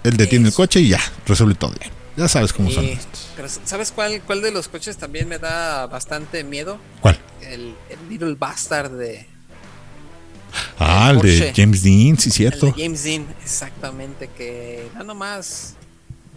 Él 0.04 0.16
detiene 0.16 0.48
el 0.48 0.54
coche 0.54 0.80
y 0.80 0.88
ya, 0.88 1.00
resuelve 1.26 1.54
todo 1.54 1.72
bien. 1.78 1.90
Ya 2.16 2.28
sabes 2.28 2.52
cómo 2.52 2.70
son 2.70 2.84
estos. 2.84 3.28
¿Sabes 3.48 3.92
cuál, 3.92 4.20
cuál 4.22 4.40
de 4.42 4.50
los 4.50 4.68
coches 4.68 4.96
también 4.96 5.28
me 5.28 5.38
da 5.38 5.86
bastante 5.86 6.44
miedo? 6.44 6.78
¿Cuál? 7.00 7.18
El, 7.42 7.74
el 7.90 8.08
Little 8.08 8.34
Bastard 8.34 8.90
de, 8.92 9.26
Ah, 10.78 11.10
el 11.10 11.20
de. 11.20 11.52
James 11.54 11.82
Dean, 11.82 12.18
sí, 12.18 12.28
el 12.28 12.32
cierto. 12.32 12.66
de 12.66 12.72
James 12.72 13.04
Dean, 13.04 13.26
exactamente, 13.42 14.28
que 14.28 14.88
no 14.94 15.04
nomás 15.04 15.74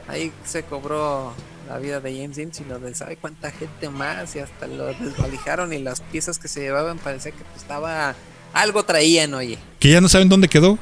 ahí 0.08 0.32
se 0.46 0.64
cobró 0.64 1.34
la 1.68 1.78
vida 1.80 2.00
de 2.00 2.14
James 2.22 2.38
Dean, 2.38 2.54
sino 2.54 2.80
de 2.80 2.94
sabe 2.94 3.18
cuánta 3.18 3.52
gente 3.52 3.90
más 3.90 4.36
y 4.36 4.40
hasta 4.40 4.68
lo 4.68 4.86
desvalijaron 4.86 5.74
y 5.74 5.80
las 5.80 6.02
piezas 6.02 6.38
que 6.38 6.48
se 6.48 6.62
llevaban 6.62 6.98
parecía 7.00 7.32
que 7.32 7.44
pues, 7.44 7.62
estaba 7.62 8.16
algo 8.54 8.84
traían, 8.84 9.34
oye. 9.34 9.58
Que 9.80 9.90
ya 9.92 10.02
no 10.02 10.10
saben 10.10 10.30
dónde 10.30 10.48
quedó. 10.48 10.78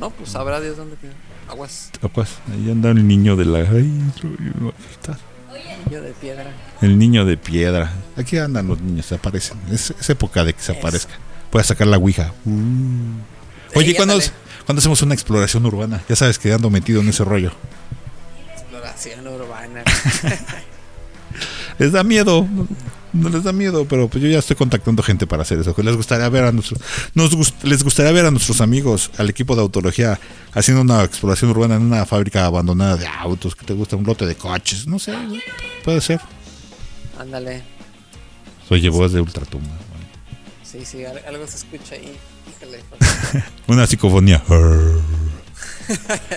No, 0.00 0.10
pues 0.10 0.30
sabrá 0.30 0.60
Dios 0.60 0.76
dónde 0.76 0.96
quedó. 0.96 1.12
Aguas, 1.48 1.90
Capaz, 2.00 2.38
ahí 2.52 2.70
anda 2.70 2.90
el 2.90 3.06
niño 3.06 3.34
de 3.34 3.44
la. 3.44 3.58
ay, 3.58 3.90
está. 4.92 5.18
Niño 5.86 6.02
de 6.02 6.10
piedra. 6.12 6.52
El 6.80 6.98
niño 6.98 7.24
de 7.24 7.36
piedra. 7.36 7.92
Aquí 8.16 8.38
andan 8.38 8.68
los 8.68 8.80
niños, 8.80 9.06
se 9.06 9.14
aparecen. 9.16 9.58
Es, 9.70 9.90
es 9.98 10.10
época 10.10 10.44
de 10.44 10.52
que 10.54 10.60
se 10.62 10.72
aparezcan. 10.72 11.16
Puedes 11.50 11.66
sacar 11.66 11.86
la 11.86 11.96
ouija. 11.98 12.32
Uh. 12.44 13.78
Oye, 13.78 13.88
Sí, 13.88 13.94
¿cuándo, 13.94 14.18
cuándo 14.66 14.80
hacemos 14.80 15.02
una 15.02 15.14
exploración 15.14 15.64
urbana? 15.66 16.02
Ya 16.08 16.16
sabes 16.16 16.38
que 16.38 16.52
ando 16.52 16.70
metido 16.70 17.00
en 17.00 17.08
ese 17.08 17.24
rollo. 17.24 17.52
Exploración 18.52 19.26
urbana. 19.26 19.82
Les 21.78 21.92
da 21.92 22.02
miedo. 22.04 22.46
No, 23.12 23.28
les 23.28 23.42
da 23.42 23.52
miedo, 23.52 23.84
pero 23.86 24.06
pues 24.08 24.22
yo 24.22 24.30
ya 24.30 24.38
estoy 24.38 24.54
contactando 24.56 25.02
gente 25.02 25.26
para 25.26 25.42
hacer 25.42 25.58
eso. 25.58 25.74
Que 25.74 25.82
les 25.82 25.96
gustaría 25.96 26.28
ver 26.28 26.44
a 26.44 26.52
nuestros, 26.52 26.80
nos 27.14 27.36
gust- 27.36 27.60
les 27.64 27.82
gustaría 27.82 28.12
ver 28.12 28.24
a 28.26 28.30
nuestros 28.30 28.60
amigos, 28.60 29.10
al 29.18 29.28
equipo 29.28 29.56
de 29.56 29.62
autología, 29.62 30.20
haciendo 30.52 30.82
una 30.82 31.02
exploración 31.02 31.50
urbana 31.50 31.74
en 31.74 31.82
una 31.82 32.06
fábrica 32.06 32.46
abandonada 32.46 32.96
de 32.96 33.06
autos, 33.08 33.56
que 33.56 33.66
te 33.66 33.72
gusta 33.74 33.96
un 33.96 34.04
lote 34.04 34.26
de 34.26 34.36
coches, 34.36 34.86
no 34.86 34.98
sé, 35.00 35.12
¿no? 35.12 35.34
puede 35.84 36.00
ser. 36.00 36.20
Ándale. 37.18 37.62
Oye, 38.68 38.88
voz 38.88 39.12
de 39.12 39.20
ultratumba. 39.20 39.68
Sí, 40.62 40.84
sí, 40.84 41.04
al- 41.04 41.20
algo 41.26 41.44
se 41.48 41.56
escucha 41.56 41.96
ahí. 41.96 42.16
Híjole. 42.56 42.78
Una 43.66 43.86
psicofonía. 43.88 44.40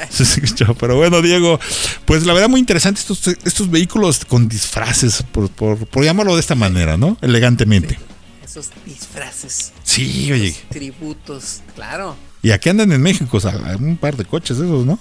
Se 0.09 0.23
escuchó, 0.23 0.73
Pero 0.79 0.95
bueno, 0.95 1.21
Diego, 1.21 1.59
pues 2.05 2.25
la 2.25 2.33
verdad 2.33 2.49
muy 2.49 2.59
interesante 2.59 2.99
estos, 2.99 3.27
estos 3.27 3.69
vehículos 3.69 4.25
con 4.25 4.47
disfraces, 4.47 5.23
por, 5.31 5.49
por, 5.49 5.85
por 5.87 6.03
llamarlo 6.03 6.33
de 6.35 6.39
esta 6.41 6.55
manera, 6.55 6.97
¿no? 6.97 7.17
Elegantemente. 7.21 7.99
Esos 8.43 8.69
disfraces, 8.85 9.71
Sí, 9.83 10.31
oye. 10.31 10.55
tributos, 10.69 11.61
claro. 11.75 12.15
Y 12.41 12.51
aquí 12.51 12.69
andan 12.69 12.91
en 12.91 13.01
México, 13.01 13.37
o 13.37 13.39
sea, 13.39 13.55
un 13.79 13.97
par 13.97 14.17
de 14.17 14.25
coches 14.25 14.57
de 14.57 14.65
esos, 14.65 14.85
¿no? 14.85 14.99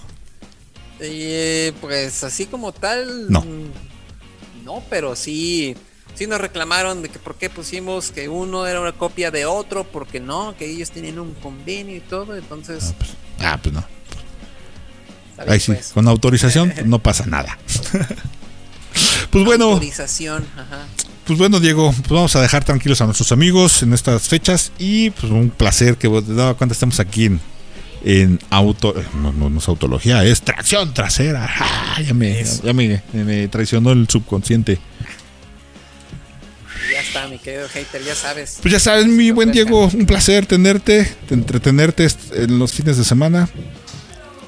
Eh, 1.01 1.73
pues 1.81 2.23
así 2.25 2.47
como 2.47 2.73
tal. 2.73 3.31
No. 3.31 3.41
mm, 3.41 4.65
No, 4.65 4.83
pero 4.89 5.17
sí. 5.17 5.75
Sí 6.15 6.27
nos 6.27 6.41
reclamaron 6.41 7.03
de 7.03 7.09
que 7.09 7.19
por 7.19 7.37
qué 7.37 7.49
pusimos 7.49 8.11
que 8.13 8.29
uno 8.29 8.67
era 8.67 8.81
una 8.81 8.93
copia 8.93 9.31
de 9.31 9.47
otro, 9.47 9.85
porque 9.85 10.21
no, 10.21 10.55
que 10.57 10.71
ellos 10.71 10.91
tenían 10.91 11.19
un 11.19 11.33
convenio 11.35 11.97
y 11.97 12.01
todo, 12.01 12.37
entonces. 12.37 12.91
Ah, 12.91 12.95
pues, 12.99 13.11
ah, 13.41 13.59
pues 13.63 13.75
no. 13.75 13.85
Ahí 15.49 15.61
sí, 15.61 15.73
pues. 15.73 15.93
con 15.93 16.09
autorización 16.09 16.73
no 16.87 16.99
pasa 16.99 17.27
nada. 17.27 17.59
pues 19.31 19.45
bueno, 19.45 19.71
Autorización, 19.73 20.47
ajá. 20.57 20.87
pues 21.27 21.39
bueno, 21.39 21.61
Diego, 21.61 21.93
pues 21.93 22.11
vamos 22.11 22.37
a 22.37 22.41
dejar 22.43 22.65
tranquilos 22.65 23.01
a 23.01 23.05
nuestros 23.07 23.33
amigos 23.33 23.83
en 23.83 23.93
estas 23.93 24.29
fechas 24.29 24.73
y 24.79 25.11
pues 25.11 25.33
un 25.33 25.51
placer 25.51 25.97
que 25.97 26.09
vos 26.09 26.27
te 26.27 26.35
daba 26.35 26.55
cuenta 26.55 26.73
estamos 26.75 27.01
aquí 27.01 27.27
en, 27.27 27.41
en 28.05 28.39
auto, 28.51 28.95
eh, 28.99 29.05
no, 29.15 29.33
no, 29.33 29.49
no 29.49 29.59
es 29.59 29.69
autología, 29.69 30.25
es 30.25 30.43
tracción 30.43 30.93
trasera. 30.93 31.49
Ah, 31.59 32.01
ya 32.01 32.15
me, 32.15 32.45
ya 32.45 32.73
me, 32.73 33.03
me 33.13 33.49
traicionó 33.49 33.93
el 33.93 34.09
subconsciente. 34.09 34.79
Ya 36.93 37.01
está, 37.01 37.29
mi 37.29 37.39
querido 37.39 37.69
hater, 37.69 38.03
ya 38.05 38.15
sabes. 38.15 38.59
Pues 38.61 38.73
ya 38.73 38.81
sabes, 38.81 39.07
mi 39.07 39.31
buen. 39.31 39.53
Diego, 39.53 39.87
un 39.87 40.05
placer 40.05 40.45
tenerte, 40.47 41.11
entretenerte 41.31 42.07
en 42.35 42.59
los 42.59 42.73
fines 42.73 42.99
de 42.99 43.05
semana. 43.05 43.49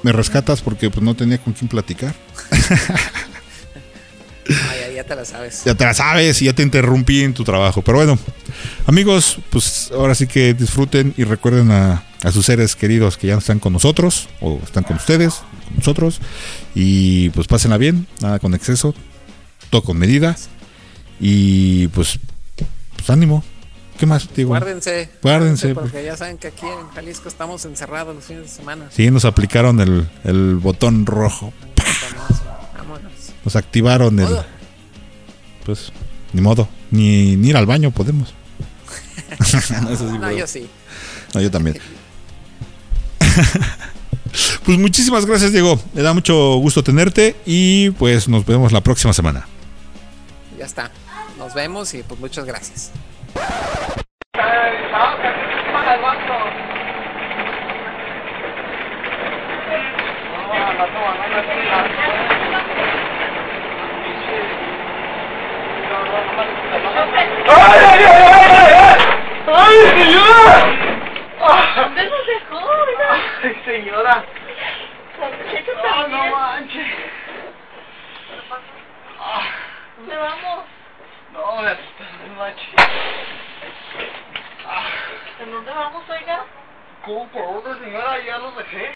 Me 0.05 0.11
rescatas 0.11 0.61
porque 0.61 0.91
pues 0.91 1.03
no 1.03 1.15
tenía 1.15 1.39
con 1.39 1.53
quién 1.53 1.67
platicar. 1.67 2.13
Ya, 4.47 4.91
ya 4.97 5.03
te 5.03 5.15
la 5.15 5.25
sabes. 5.25 5.63
Ya 5.65 5.73
te 5.73 5.83
la 5.85 5.95
sabes 5.95 6.39
y 6.39 6.45
ya 6.45 6.53
te 6.53 6.61
interrumpí 6.61 7.23
en 7.23 7.33
tu 7.33 7.43
trabajo. 7.43 7.81
Pero 7.81 7.97
bueno, 7.97 8.19
amigos, 8.85 9.39
pues 9.49 9.89
ahora 9.91 10.13
sí 10.13 10.27
que 10.27 10.53
disfruten 10.53 11.15
y 11.17 11.23
recuerden 11.23 11.71
a, 11.71 12.03
a 12.21 12.31
sus 12.31 12.45
seres 12.45 12.75
queridos 12.75 13.17
que 13.17 13.25
ya 13.25 13.33
no 13.33 13.39
están 13.39 13.57
con 13.57 13.73
nosotros 13.73 14.29
o 14.41 14.59
están 14.63 14.83
con 14.83 14.97
ustedes, 14.97 15.41
con 15.67 15.77
nosotros. 15.77 16.21
Y 16.75 17.29
pues 17.31 17.47
pásenla 17.47 17.79
bien, 17.79 18.05
nada 18.21 18.37
con 18.37 18.53
exceso, 18.53 18.93
todo 19.71 19.81
con 19.81 19.97
medida. 19.97 20.35
Y 21.19 21.87
pues, 21.87 22.19
pues 22.95 23.09
ánimo. 23.09 23.43
¿Qué 23.97 24.05
más, 24.05 24.27
digo? 24.33 24.49
Guárdense. 24.49 25.09
Guárdense, 25.21 25.73
Porque 25.73 26.03
ya 26.03 26.17
saben 26.17 26.37
que 26.37 26.47
aquí 26.47 26.65
en 26.65 26.89
Jalisco 26.89 27.29
estamos 27.29 27.63
encerrados 27.65 28.13
los 28.15 28.25
fines 28.25 28.43
de 28.43 28.49
semana. 28.49 28.87
Sí, 28.91 29.09
nos 29.09 29.23
aplicaron 29.25 29.79
el, 29.79 30.07
el 30.23 30.55
botón 30.55 31.05
rojo. 31.05 31.53
Vámonos. 32.77 33.11
Nos 33.43 33.55
activaron 33.55 34.19
el. 34.19 34.25
Modo. 34.25 34.45
Pues, 35.65 35.91
ni 36.33 36.41
modo. 36.41 36.67
Ni, 36.91 37.35
ni 37.37 37.49
ir 37.49 37.57
al 37.57 37.65
baño 37.65 37.91
podemos. 37.91 38.33
No, 39.39 39.45
eso 39.45 39.61
sí 39.61 39.73
No, 40.13 40.19
puedo. 40.19 40.31
yo 40.31 40.45
sí. 40.47 40.67
No, 41.33 41.41
yo 41.41 41.49
también. 41.49 41.77
pues 44.65 44.77
muchísimas 44.77 45.25
gracias, 45.25 45.51
Diego. 45.53 45.79
Me 45.93 46.01
da 46.01 46.13
mucho 46.13 46.55
gusto 46.57 46.83
tenerte 46.83 47.35
y 47.45 47.91
pues 47.91 48.27
nos 48.27 48.45
vemos 48.45 48.71
la 48.71 48.81
próxima 48.81 49.13
semana. 49.13 49.47
Ya 50.59 50.65
está. 50.65 50.91
Nos 51.37 51.53
vemos 51.53 51.93
y 51.93 52.03
pues 52.03 52.19
muchas 52.19 52.45
gracias. 52.45 52.91
¿Dónde 71.75 72.03
nos 72.09 72.27
No, 75.83 76.07
no 76.07 76.31
manches. 76.31 76.87
¿Dónde 79.97 80.15
vamos? 80.17 80.74
No, 81.35 81.61
no 81.61 82.35
manches. 82.37 82.69
¿En 85.39 85.51
dónde 85.51 85.71
vamos, 85.71 86.03
oiga? 86.09 86.45
¿Cómo 87.03 87.27
por 87.27 87.63
dónde, 87.63 87.85
señora? 87.85 88.19
Ya 88.25 88.37
los 88.37 88.55
dejé. 88.55 88.93